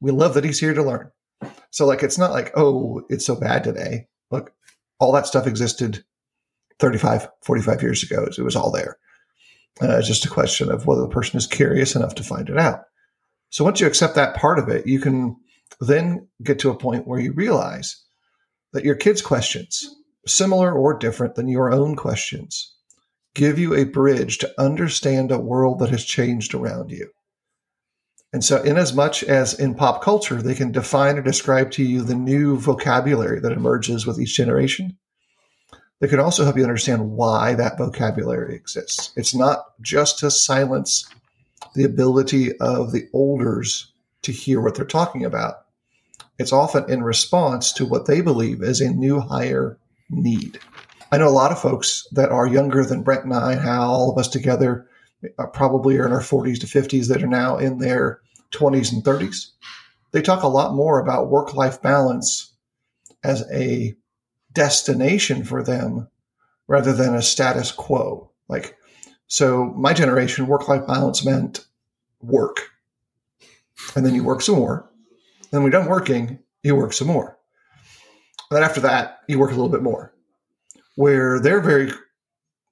We 0.00 0.10
love 0.10 0.34
that 0.34 0.44
he's 0.44 0.60
here 0.60 0.74
to 0.74 0.82
learn. 0.82 1.10
So, 1.70 1.86
like, 1.86 2.02
it's 2.02 2.18
not 2.18 2.32
like, 2.32 2.52
oh, 2.56 3.02
it's 3.08 3.26
so 3.26 3.34
bad 3.34 3.64
today. 3.64 4.06
Look, 4.30 4.52
all 4.98 5.12
that 5.12 5.26
stuff 5.26 5.46
existed 5.46 6.04
35, 6.78 7.28
45 7.42 7.82
years 7.82 8.02
ago. 8.02 8.26
It 8.26 8.42
was 8.42 8.56
all 8.56 8.70
there. 8.70 8.98
Uh, 9.82 9.98
it's 9.98 10.06
just 10.06 10.24
a 10.24 10.30
question 10.30 10.70
of 10.70 10.86
whether 10.86 11.02
the 11.02 11.08
person 11.08 11.36
is 11.36 11.46
curious 11.46 11.96
enough 11.96 12.14
to 12.14 12.22
find 12.22 12.48
it 12.48 12.58
out. 12.58 12.84
So, 13.50 13.64
once 13.64 13.80
you 13.80 13.86
accept 13.86 14.14
that 14.14 14.36
part 14.36 14.58
of 14.58 14.68
it, 14.68 14.86
you 14.86 15.00
can 15.00 15.36
then 15.80 16.28
get 16.42 16.60
to 16.60 16.70
a 16.70 16.78
point 16.78 17.06
where 17.06 17.20
you 17.20 17.32
realize 17.32 18.03
that 18.74 18.84
your 18.84 18.94
kids' 18.96 19.22
questions, 19.22 19.88
similar 20.26 20.72
or 20.72 20.98
different 20.98 21.36
than 21.36 21.48
your 21.48 21.72
own 21.72 21.96
questions, 21.96 22.74
give 23.34 23.58
you 23.58 23.74
a 23.74 23.84
bridge 23.84 24.38
to 24.38 24.60
understand 24.60 25.32
a 25.32 25.38
world 25.38 25.78
that 25.78 25.90
has 25.90 26.04
changed 26.04 26.54
around 26.54 26.90
you. 26.90 27.08
And 28.32 28.44
so, 28.44 28.60
in 28.62 28.76
as 28.76 28.92
much 28.92 29.22
as 29.22 29.58
in 29.58 29.74
pop 29.76 30.02
culture, 30.02 30.42
they 30.42 30.56
can 30.56 30.72
define 30.72 31.16
or 31.16 31.22
describe 31.22 31.70
to 31.72 31.84
you 31.84 32.02
the 32.02 32.16
new 32.16 32.58
vocabulary 32.58 33.38
that 33.40 33.52
emerges 33.52 34.06
with 34.06 34.20
each 34.20 34.36
generation, 34.36 34.98
they 36.00 36.08
can 36.08 36.18
also 36.18 36.42
help 36.42 36.56
you 36.56 36.64
understand 36.64 37.12
why 37.12 37.54
that 37.54 37.78
vocabulary 37.78 38.56
exists. 38.56 39.12
It's 39.16 39.36
not 39.36 39.60
just 39.80 40.18
to 40.18 40.32
silence 40.32 41.08
the 41.76 41.84
ability 41.84 42.58
of 42.58 42.90
the 42.90 43.08
olders 43.12 43.92
to 44.22 44.32
hear 44.32 44.60
what 44.60 44.74
they're 44.74 44.84
talking 44.84 45.24
about, 45.24 45.63
it's 46.38 46.52
often 46.52 46.90
in 46.90 47.02
response 47.02 47.72
to 47.74 47.86
what 47.86 48.06
they 48.06 48.20
believe 48.20 48.62
is 48.62 48.80
a 48.80 48.90
new 48.90 49.20
higher 49.20 49.78
need. 50.10 50.58
I 51.12 51.18
know 51.18 51.28
a 51.28 51.30
lot 51.30 51.52
of 51.52 51.60
folks 51.60 52.06
that 52.12 52.30
are 52.30 52.46
younger 52.46 52.84
than 52.84 53.02
Brent 53.02 53.24
and 53.24 53.34
I, 53.34 53.52
and 53.52 53.60
Hal, 53.60 53.90
all 53.90 54.10
of 54.10 54.18
us 54.18 54.28
together, 54.28 54.88
uh, 55.38 55.46
probably 55.46 55.96
are 55.98 56.06
in 56.06 56.12
our 56.12 56.20
40s 56.20 56.60
to 56.60 56.66
50s 56.66 57.08
that 57.08 57.22
are 57.22 57.28
now 57.28 57.56
in 57.56 57.78
their 57.78 58.20
20s 58.50 58.92
and 58.92 59.04
30s. 59.04 59.50
They 60.10 60.22
talk 60.22 60.42
a 60.42 60.48
lot 60.48 60.74
more 60.74 60.98
about 61.00 61.30
work 61.30 61.54
life 61.54 61.80
balance 61.80 62.52
as 63.22 63.44
a 63.52 63.94
destination 64.52 65.44
for 65.44 65.62
them 65.62 66.08
rather 66.66 66.92
than 66.92 67.14
a 67.14 67.22
status 67.22 67.72
quo. 67.72 68.30
Like, 68.48 68.76
so 69.26 69.72
my 69.76 69.92
generation, 69.92 70.46
work 70.46 70.68
life 70.68 70.86
balance 70.86 71.24
meant 71.24 71.64
work. 72.20 72.60
And 73.96 74.04
then 74.04 74.14
you 74.14 74.24
work 74.24 74.40
some 74.40 74.56
more 74.56 74.88
then 75.54 75.62
when 75.62 75.72
you're 75.72 75.80
done 75.80 75.90
working, 75.90 76.40
you 76.62 76.74
work 76.74 76.92
some 76.92 77.08
more. 77.08 77.38
Then 78.50 78.62
after 78.62 78.80
that, 78.80 79.20
you 79.28 79.38
work 79.38 79.50
a 79.50 79.54
little 79.54 79.68
bit 79.68 79.82
more. 79.82 80.12
Where 80.96 81.40
they're 81.40 81.60
very 81.60 81.92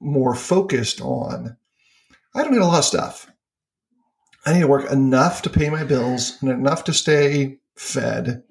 more 0.01 0.35
focused 0.35 1.01
on, 1.01 1.57
I 2.35 2.42
don't 2.42 2.53
need 2.53 2.61
a 2.61 2.66
lot 2.66 2.79
of 2.79 2.85
stuff. 2.85 3.31
I 4.45 4.53
need 4.53 4.61
to 4.61 4.66
work 4.66 4.90
enough 4.90 5.42
to 5.42 5.51
pay 5.51 5.71
my 5.71 5.85
bills 5.85 6.38
and 6.40 6.51
enough 6.51 6.85
to 6.85 6.92
stay 6.92 7.59
fed. 7.77 8.42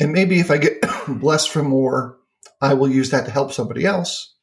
And 0.00 0.12
maybe 0.12 0.40
if 0.40 0.50
I 0.50 0.58
get 0.58 0.84
blessed 1.08 1.50
for 1.50 1.62
more, 1.62 2.18
I 2.60 2.74
will 2.74 2.88
use 2.88 3.10
that 3.10 3.24
to 3.24 3.30
help 3.30 3.52
somebody 3.52 3.84
else. 3.84 4.34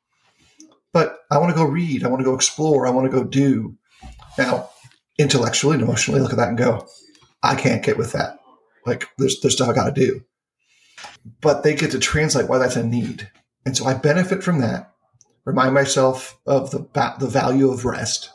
But 0.94 1.20
I 1.30 1.38
want 1.38 1.52
to 1.52 1.56
go 1.56 1.66
read. 1.66 2.04
I 2.04 2.08
want 2.08 2.22
to 2.22 2.26
go 2.26 2.36
explore. 2.36 2.88
I 2.88 2.92
want 2.92 3.12
to 3.12 3.16
go 3.16 3.24
do. 3.24 3.78
Now, 4.38 4.70
intellectually 5.20 5.76
and 5.76 5.84
emotionally, 5.84 6.22
look 6.22 6.32
at 6.32 6.38
that 6.38 6.50
and 6.50 6.58
go, 6.58 6.88
I 7.44 7.56
can't 7.56 7.84
get 7.84 7.98
with 7.98 8.14
that. 8.14 8.40
Like 8.86 9.10
there's 9.18 9.40
there's 9.42 9.56
stuff 9.56 9.70
I 9.70 9.74
got 9.74 9.94
to 9.94 10.02
do, 10.02 10.24
but 11.42 11.64
they 11.64 11.76
get 11.76 11.92
to 11.92 12.00
translate 12.00 12.48
why 12.48 12.58
that's 12.58 12.76
a 12.76 12.86
need, 12.86 13.30
and 13.66 13.76
so 13.76 13.86
I 13.86 13.96
benefit 13.96 14.44
from 14.44 14.62
that. 14.62 14.92
Remind 15.46 15.74
myself 15.74 16.40
of 16.46 16.72
the 16.72 16.88
the 17.20 17.28
value 17.28 17.70
of 17.70 17.86
rest. 17.86 18.32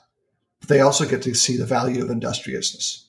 But 0.60 0.68
they 0.68 0.80
also 0.80 1.08
get 1.08 1.22
to 1.22 1.34
see 1.34 1.56
the 1.56 1.64
value 1.64 2.02
of 2.02 2.10
industriousness, 2.10 3.08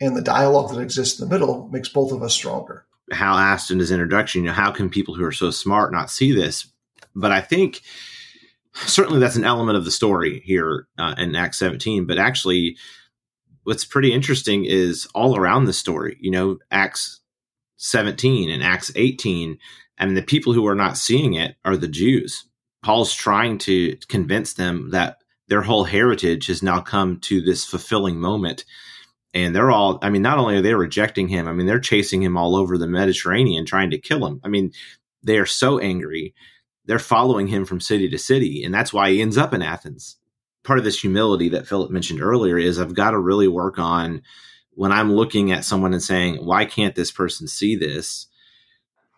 and 0.00 0.16
the 0.16 0.22
dialogue 0.22 0.74
that 0.74 0.80
exists 0.80 1.18
in 1.18 1.28
the 1.28 1.34
middle 1.34 1.68
makes 1.68 1.88
both 1.88 2.12
of 2.12 2.22
us 2.22 2.34
stronger. 2.34 2.84
Hal 3.10 3.36
asked 3.36 3.70
in 3.70 3.78
his 3.78 3.90
introduction, 3.90 4.42
you 4.42 4.48
know, 4.48 4.54
how 4.54 4.70
can 4.70 4.90
people 4.90 5.14
who 5.14 5.24
are 5.24 5.32
so 5.32 5.50
smart 5.50 5.92
not 5.92 6.10
see 6.10 6.32
this? 6.32 6.66
But 7.14 7.32
I 7.32 7.40
think 7.40 7.80
certainly 8.74 9.18
that's 9.18 9.36
an 9.36 9.44
element 9.44 9.78
of 9.78 9.84
the 9.84 9.90
story 9.90 10.40
here 10.44 10.86
uh, 10.98 11.14
in 11.18 11.34
Acts 11.34 11.58
17. 11.58 12.06
But 12.06 12.18
actually, 12.18 12.76
what's 13.68 13.84
pretty 13.84 14.14
interesting 14.14 14.64
is 14.64 15.06
all 15.14 15.36
around 15.36 15.66
the 15.66 15.74
story, 15.74 16.16
you 16.20 16.30
know, 16.30 16.58
Acts 16.70 17.20
17 17.76 18.48
and 18.48 18.62
Acts 18.62 18.90
18, 18.96 19.58
and 19.98 20.16
the 20.16 20.22
people 20.22 20.54
who 20.54 20.66
are 20.66 20.74
not 20.74 20.96
seeing 20.96 21.34
it 21.34 21.54
are 21.66 21.76
the 21.76 21.86
Jews. 21.86 22.48
Paul's 22.82 23.12
trying 23.12 23.58
to 23.58 23.94
convince 24.08 24.54
them 24.54 24.88
that 24.92 25.18
their 25.48 25.60
whole 25.60 25.84
heritage 25.84 26.46
has 26.46 26.62
now 26.62 26.80
come 26.80 27.20
to 27.20 27.42
this 27.42 27.66
fulfilling 27.66 28.18
moment. 28.18 28.64
And 29.34 29.54
they're 29.54 29.70
all, 29.70 29.98
I 30.00 30.08
mean, 30.08 30.22
not 30.22 30.38
only 30.38 30.56
are 30.56 30.62
they 30.62 30.72
rejecting 30.72 31.28
him, 31.28 31.46
I 31.46 31.52
mean, 31.52 31.66
they're 31.66 31.78
chasing 31.78 32.22
him 32.22 32.38
all 32.38 32.56
over 32.56 32.78
the 32.78 32.86
Mediterranean 32.86 33.66
trying 33.66 33.90
to 33.90 33.98
kill 33.98 34.26
him. 34.26 34.40
I 34.42 34.48
mean, 34.48 34.72
they 35.22 35.36
are 35.36 35.44
so 35.44 35.78
angry. 35.78 36.34
They're 36.86 36.98
following 36.98 37.48
him 37.48 37.66
from 37.66 37.80
city 37.80 38.08
to 38.08 38.18
city. 38.18 38.64
And 38.64 38.72
that's 38.72 38.94
why 38.94 39.10
he 39.10 39.20
ends 39.20 39.36
up 39.36 39.52
in 39.52 39.60
Athens 39.60 40.17
part 40.68 40.78
of 40.78 40.84
this 40.84 41.00
humility 41.00 41.48
that 41.48 41.66
Phillip 41.66 41.90
mentioned 41.90 42.20
earlier 42.20 42.58
is 42.58 42.78
I've 42.78 42.94
got 42.94 43.12
to 43.12 43.18
really 43.18 43.48
work 43.48 43.78
on 43.78 44.20
when 44.74 44.92
I'm 44.92 45.10
looking 45.10 45.50
at 45.50 45.64
someone 45.64 45.94
and 45.94 46.02
saying, 46.02 46.36
why 46.36 46.66
can't 46.66 46.94
this 46.94 47.10
person 47.10 47.48
see 47.48 47.74
this? 47.74 48.26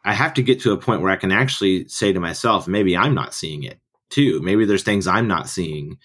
I 0.05 0.13
have 0.13 0.33
to 0.35 0.45
get 0.45 0.61
to 0.61 0.73
a 0.73 0.79
point 0.79 1.03
where 1.03 1.11
I 1.11 1.17
can 1.17 1.33
actually 1.33 1.89
say 1.89 2.13
to 2.13 2.21
myself, 2.21 2.69
maybe 2.69 2.97
I'm 2.97 3.17
not 3.17 3.35
seeing 3.35 3.65
it 3.65 3.81
too. 4.11 4.41
Maybe 4.41 4.65
there's 4.65 4.85
things 4.85 5.09
I'm 5.09 5.27
not 5.27 5.49
seeing 5.49 5.99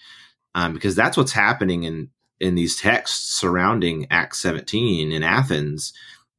um, 0.56 0.74
because 0.74 0.96
that's 0.96 1.16
what's 1.16 1.32
happening 1.32 1.84
in 1.84 2.10
in 2.40 2.56
these 2.56 2.76
texts 2.76 3.34
surrounding 3.36 4.08
Acts 4.10 4.40
17 4.40 5.12
in 5.12 5.22
Athens. 5.22 5.92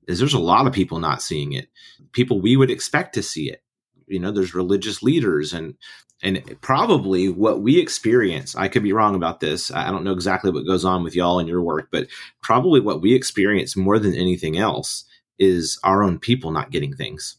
Is 0.05 0.19
there's 0.19 0.33
a 0.33 0.39
lot 0.39 0.67
of 0.67 0.73
people 0.73 0.99
not 0.99 1.21
seeing 1.21 1.53
it, 1.53 1.69
people 2.11 2.41
we 2.41 2.57
would 2.57 2.69
expect 2.69 3.13
to 3.13 3.23
see 3.23 3.49
it. 3.49 3.63
You 4.05 4.19
know, 4.19 4.31
there's 4.31 4.53
religious 4.53 5.01
leaders 5.01 5.53
and 5.53 5.75
and 6.23 6.43
probably 6.61 7.29
what 7.29 7.61
we 7.61 7.79
experience. 7.79 8.55
I 8.55 8.67
could 8.67 8.83
be 8.83 8.93
wrong 8.93 9.15
about 9.15 9.39
this. 9.39 9.71
I 9.71 9.91
don't 9.91 10.03
know 10.03 10.13
exactly 10.13 10.51
what 10.51 10.65
goes 10.65 10.83
on 10.83 11.03
with 11.03 11.15
y'all 11.15 11.39
in 11.39 11.47
your 11.47 11.61
work, 11.61 11.89
but 11.91 12.07
probably 12.41 12.79
what 12.79 13.01
we 13.01 13.13
experience 13.13 13.77
more 13.77 13.99
than 13.99 14.15
anything 14.15 14.57
else 14.57 15.05
is 15.37 15.79
our 15.83 16.03
own 16.03 16.17
people 16.17 16.51
not 16.51 16.71
getting 16.71 16.95
things 16.95 17.37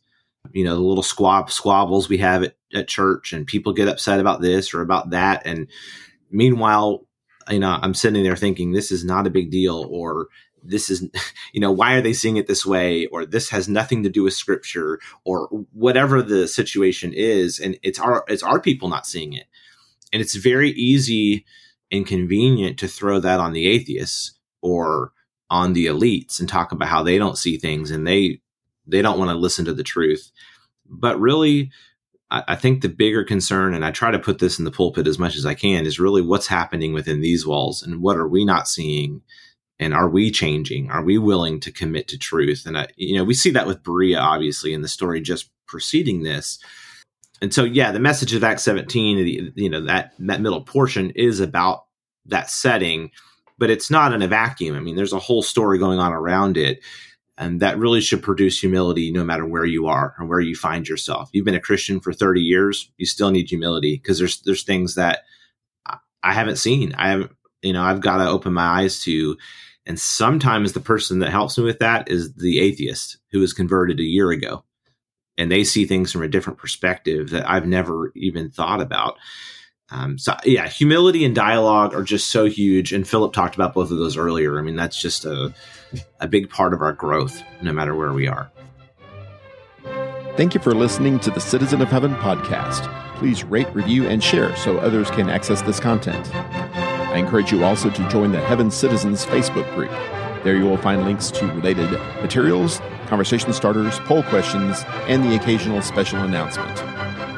you 0.52 0.64
know 0.64 0.74
the 0.74 0.80
little 0.80 1.02
squab 1.02 1.50
squabbles 1.50 2.08
we 2.08 2.18
have 2.18 2.42
at, 2.42 2.56
at 2.74 2.88
church 2.88 3.32
and 3.32 3.46
people 3.46 3.72
get 3.72 3.88
upset 3.88 4.20
about 4.20 4.40
this 4.40 4.72
or 4.72 4.80
about 4.80 5.10
that 5.10 5.42
and 5.44 5.66
meanwhile 6.30 7.06
you 7.50 7.58
know 7.58 7.78
i'm 7.82 7.94
sitting 7.94 8.22
there 8.22 8.36
thinking 8.36 8.72
this 8.72 8.90
is 8.90 9.04
not 9.04 9.26
a 9.26 9.30
big 9.30 9.50
deal 9.50 9.86
or 9.90 10.28
this 10.68 10.90
is 10.90 11.08
you 11.52 11.60
know 11.60 11.72
why 11.72 11.94
are 11.94 12.00
they 12.00 12.12
seeing 12.12 12.36
it 12.36 12.46
this 12.46 12.64
way? 12.64 13.06
Or 13.06 13.24
this 13.24 13.50
has 13.50 13.68
nothing 13.68 14.02
to 14.02 14.08
do 14.08 14.22
with 14.22 14.34
scripture 14.34 15.00
or 15.24 15.48
whatever 15.72 16.22
the 16.22 16.46
situation 16.48 17.12
is. 17.12 17.58
And 17.58 17.78
it's 17.82 17.98
our 17.98 18.24
it's 18.28 18.42
our 18.42 18.60
people 18.60 18.88
not 18.88 19.06
seeing 19.06 19.32
it. 19.32 19.46
And 20.12 20.22
it's 20.22 20.36
very 20.36 20.70
easy 20.70 21.44
and 21.90 22.06
convenient 22.06 22.78
to 22.78 22.88
throw 22.88 23.20
that 23.20 23.40
on 23.40 23.52
the 23.52 23.66
atheists 23.66 24.38
or 24.60 25.12
on 25.50 25.72
the 25.72 25.86
elites 25.86 26.40
and 26.40 26.48
talk 26.48 26.72
about 26.72 26.88
how 26.88 27.02
they 27.02 27.18
don't 27.18 27.38
see 27.38 27.56
things 27.56 27.90
and 27.90 28.06
they 28.06 28.40
they 28.86 29.02
don't 29.02 29.18
want 29.18 29.30
to 29.30 29.36
listen 29.36 29.64
to 29.66 29.74
the 29.74 29.82
truth. 29.82 30.30
But 30.86 31.20
really, 31.20 31.70
I, 32.30 32.42
I 32.48 32.56
think 32.56 32.80
the 32.80 32.88
bigger 32.88 33.24
concern, 33.24 33.74
and 33.74 33.84
I 33.84 33.90
try 33.90 34.10
to 34.10 34.18
put 34.18 34.38
this 34.38 34.58
in 34.58 34.64
the 34.64 34.70
pulpit 34.70 35.06
as 35.06 35.18
much 35.18 35.36
as 35.36 35.44
I 35.44 35.54
can, 35.54 35.86
is 35.86 36.00
really 36.00 36.22
what's 36.22 36.46
happening 36.46 36.92
within 36.92 37.20
these 37.20 37.46
walls 37.46 37.82
and 37.82 38.00
what 38.00 38.16
are 38.16 38.28
we 38.28 38.44
not 38.44 38.68
seeing 38.68 39.22
and 39.78 39.94
are 39.94 40.08
we 40.08 40.30
changing 40.30 40.90
are 40.90 41.02
we 41.02 41.18
willing 41.18 41.60
to 41.60 41.72
commit 41.72 42.08
to 42.08 42.18
truth 42.18 42.64
and 42.66 42.78
I, 42.78 42.88
you 42.96 43.16
know 43.16 43.24
we 43.24 43.34
see 43.34 43.50
that 43.50 43.66
with 43.66 43.82
berea 43.82 44.18
obviously 44.18 44.72
in 44.72 44.82
the 44.82 44.88
story 44.88 45.20
just 45.20 45.50
preceding 45.66 46.22
this 46.22 46.58
and 47.40 47.52
so 47.52 47.64
yeah 47.64 47.92
the 47.92 48.00
message 48.00 48.34
of 48.34 48.44
act 48.44 48.60
17 48.60 49.52
you 49.54 49.70
know 49.70 49.84
that 49.84 50.12
that 50.18 50.40
middle 50.40 50.62
portion 50.62 51.10
is 51.10 51.40
about 51.40 51.84
that 52.26 52.50
setting 52.50 53.10
but 53.58 53.70
it's 53.70 53.90
not 53.90 54.12
in 54.12 54.22
a 54.22 54.28
vacuum 54.28 54.76
i 54.76 54.80
mean 54.80 54.96
there's 54.96 55.12
a 55.12 55.18
whole 55.18 55.42
story 55.42 55.78
going 55.78 55.98
on 55.98 56.12
around 56.12 56.56
it 56.56 56.80
and 57.38 57.60
that 57.60 57.78
really 57.78 58.00
should 58.00 58.22
produce 58.22 58.58
humility 58.58 59.12
no 59.12 59.24
matter 59.24 59.46
where 59.46 59.64
you 59.64 59.86
are 59.86 60.14
or 60.18 60.26
where 60.26 60.40
you 60.40 60.56
find 60.56 60.88
yourself. 60.88 61.30
You've 61.32 61.44
been 61.44 61.54
a 61.54 61.60
Christian 61.60 62.00
for 62.00 62.12
30 62.12 62.40
years, 62.40 62.90
you 62.98 63.06
still 63.06 63.30
need 63.30 63.48
humility 63.48 63.94
because 63.94 64.18
there's 64.18 64.40
there's 64.42 64.64
things 64.64 64.96
that 64.96 65.20
I 66.22 66.32
haven't 66.32 66.56
seen. 66.56 66.94
I 66.94 67.10
haven't, 67.10 67.30
you 67.62 67.72
know, 67.72 67.82
I've 67.82 68.00
got 68.00 68.18
to 68.18 68.28
open 68.28 68.52
my 68.52 68.82
eyes 68.82 69.00
to. 69.04 69.36
And 69.88 69.98
sometimes 69.98 70.74
the 70.74 70.80
person 70.80 71.18
that 71.20 71.30
helps 71.30 71.56
me 71.56 71.64
with 71.64 71.78
that 71.78 72.10
is 72.10 72.34
the 72.34 72.60
atheist 72.60 73.16
who 73.32 73.40
was 73.40 73.54
converted 73.54 73.98
a 73.98 74.04
year 74.04 74.30
ago. 74.30 74.62
And 75.38 75.50
they 75.50 75.64
see 75.64 75.86
things 75.86 76.12
from 76.12 76.22
a 76.22 76.28
different 76.28 76.58
perspective 76.58 77.30
that 77.30 77.48
I've 77.48 77.66
never 77.66 78.12
even 78.14 78.50
thought 78.50 78.82
about. 78.82 79.16
Um, 79.90 80.18
so 80.18 80.36
yeah, 80.44 80.68
humility 80.68 81.24
and 81.24 81.34
dialogue 81.34 81.94
are 81.94 82.02
just 82.02 82.28
so 82.28 82.44
huge. 82.44 82.92
And 82.92 83.08
Phillip 83.08 83.32
talked 83.32 83.54
about 83.54 83.72
both 83.72 83.90
of 83.90 83.96
those 83.96 84.18
earlier. 84.18 84.58
I 84.58 84.62
mean, 84.62 84.76
that's 84.76 85.00
just 85.00 85.24
a 85.24 85.54
a 86.20 86.28
big 86.28 86.50
part 86.50 86.74
of 86.74 86.82
our 86.82 86.92
growth, 86.92 87.42
no 87.62 87.72
matter 87.72 87.94
where 87.94 88.12
we 88.12 88.28
are. 88.28 88.50
Thank 90.36 90.54
you 90.54 90.60
for 90.60 90.74
listening 90.74 91.18
to 91.20 91.30
the 91.30 91.40
Citizen 91.40 91.80
of 91.80 91.88
Heaven 91.88 92.14
podcast. 92.16 92.86
Please 93.16 93.42
rate, 93.42 93.74
review, 93.74 94.06
and 94.06 94.22
share 94.22 94.54
so 94.56 94.76
others 94.78 95.10
can 95.10 95.30
access 95.30 95.62
this 95.62 95.80
content. 95.80 96.30
I 97.08 97.18
encourage 97.18 97.50
you 97.50 97.64
also 97.64 97.90
to 97.90 98.08
join 98.08 98.32
the 98.32 98.40
Heaven 98.40 98.70
Citizens 98.70 99.24
Facebook 99.24 99.72
group. 99.74 99.90
There 100.44 100.56
you 100.56 100.64
will 100.64 100.76
find 100.76 101.04
links 101.04 101.30
to 101.32 101.46
related 101.46 101.90
materials, 102.22 102.80
conversation 103.06 103.52
starters, 103.52 103.98
poll 104.00 104.22
questions, 104.24 104.84
and 105.08 105.24
the 105.24 105.34
occasional 105.34 105.82
special 105.82 106.20
announcement. 106.20 106.78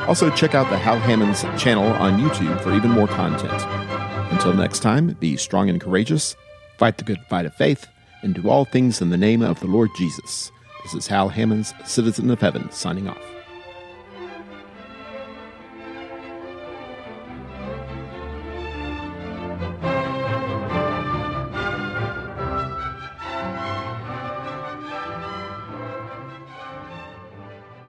Also, 0.08 0.28
check 0.30 0.54
out 0.54 0.68
the 0.70 0.76
Hal 0.76 0.98
Hammons 0.98 1.42
channel 1.56 1.86
on 1.94 2.20
YouTube 2.20 2.60
for 2.62 2.74
even 2.74 2.90
more 2.90 3.06
content. 3.06 3.64
Until 4.32 4.52
next 4.52 4.80
time, 4.80 5.16
be 5.20 5.36
strong 5.36 5.70
and 5.70 5.80
courageous, 5.80 6.36
fight 6.78 6.98
the 6.98 7.04
good 7.04 7.20
fight 7.28 7.46
of 7.46 7.54
faith, 7.54 7.86
and 8.22 8.34
do 8.34 8.48
all 8.48 8.64
things 8.64 9.00
in 9.00 9.10
the 9.10 9.16
name 9.16 9.40
of 9.42 9.60
the 9.60 9.66
Lord 9.66 9.90
Jesus. 9.96 10.50
This 10.82 10.94
is 10.94 11.06
Hal 11.06 11.28
Hammons, 11.28 11.72
Citizen 11.84 12.30
of 12.30 12.40
Heaven, 12.40 12.70
signing 12.72 13.08
off. 13.08 13.39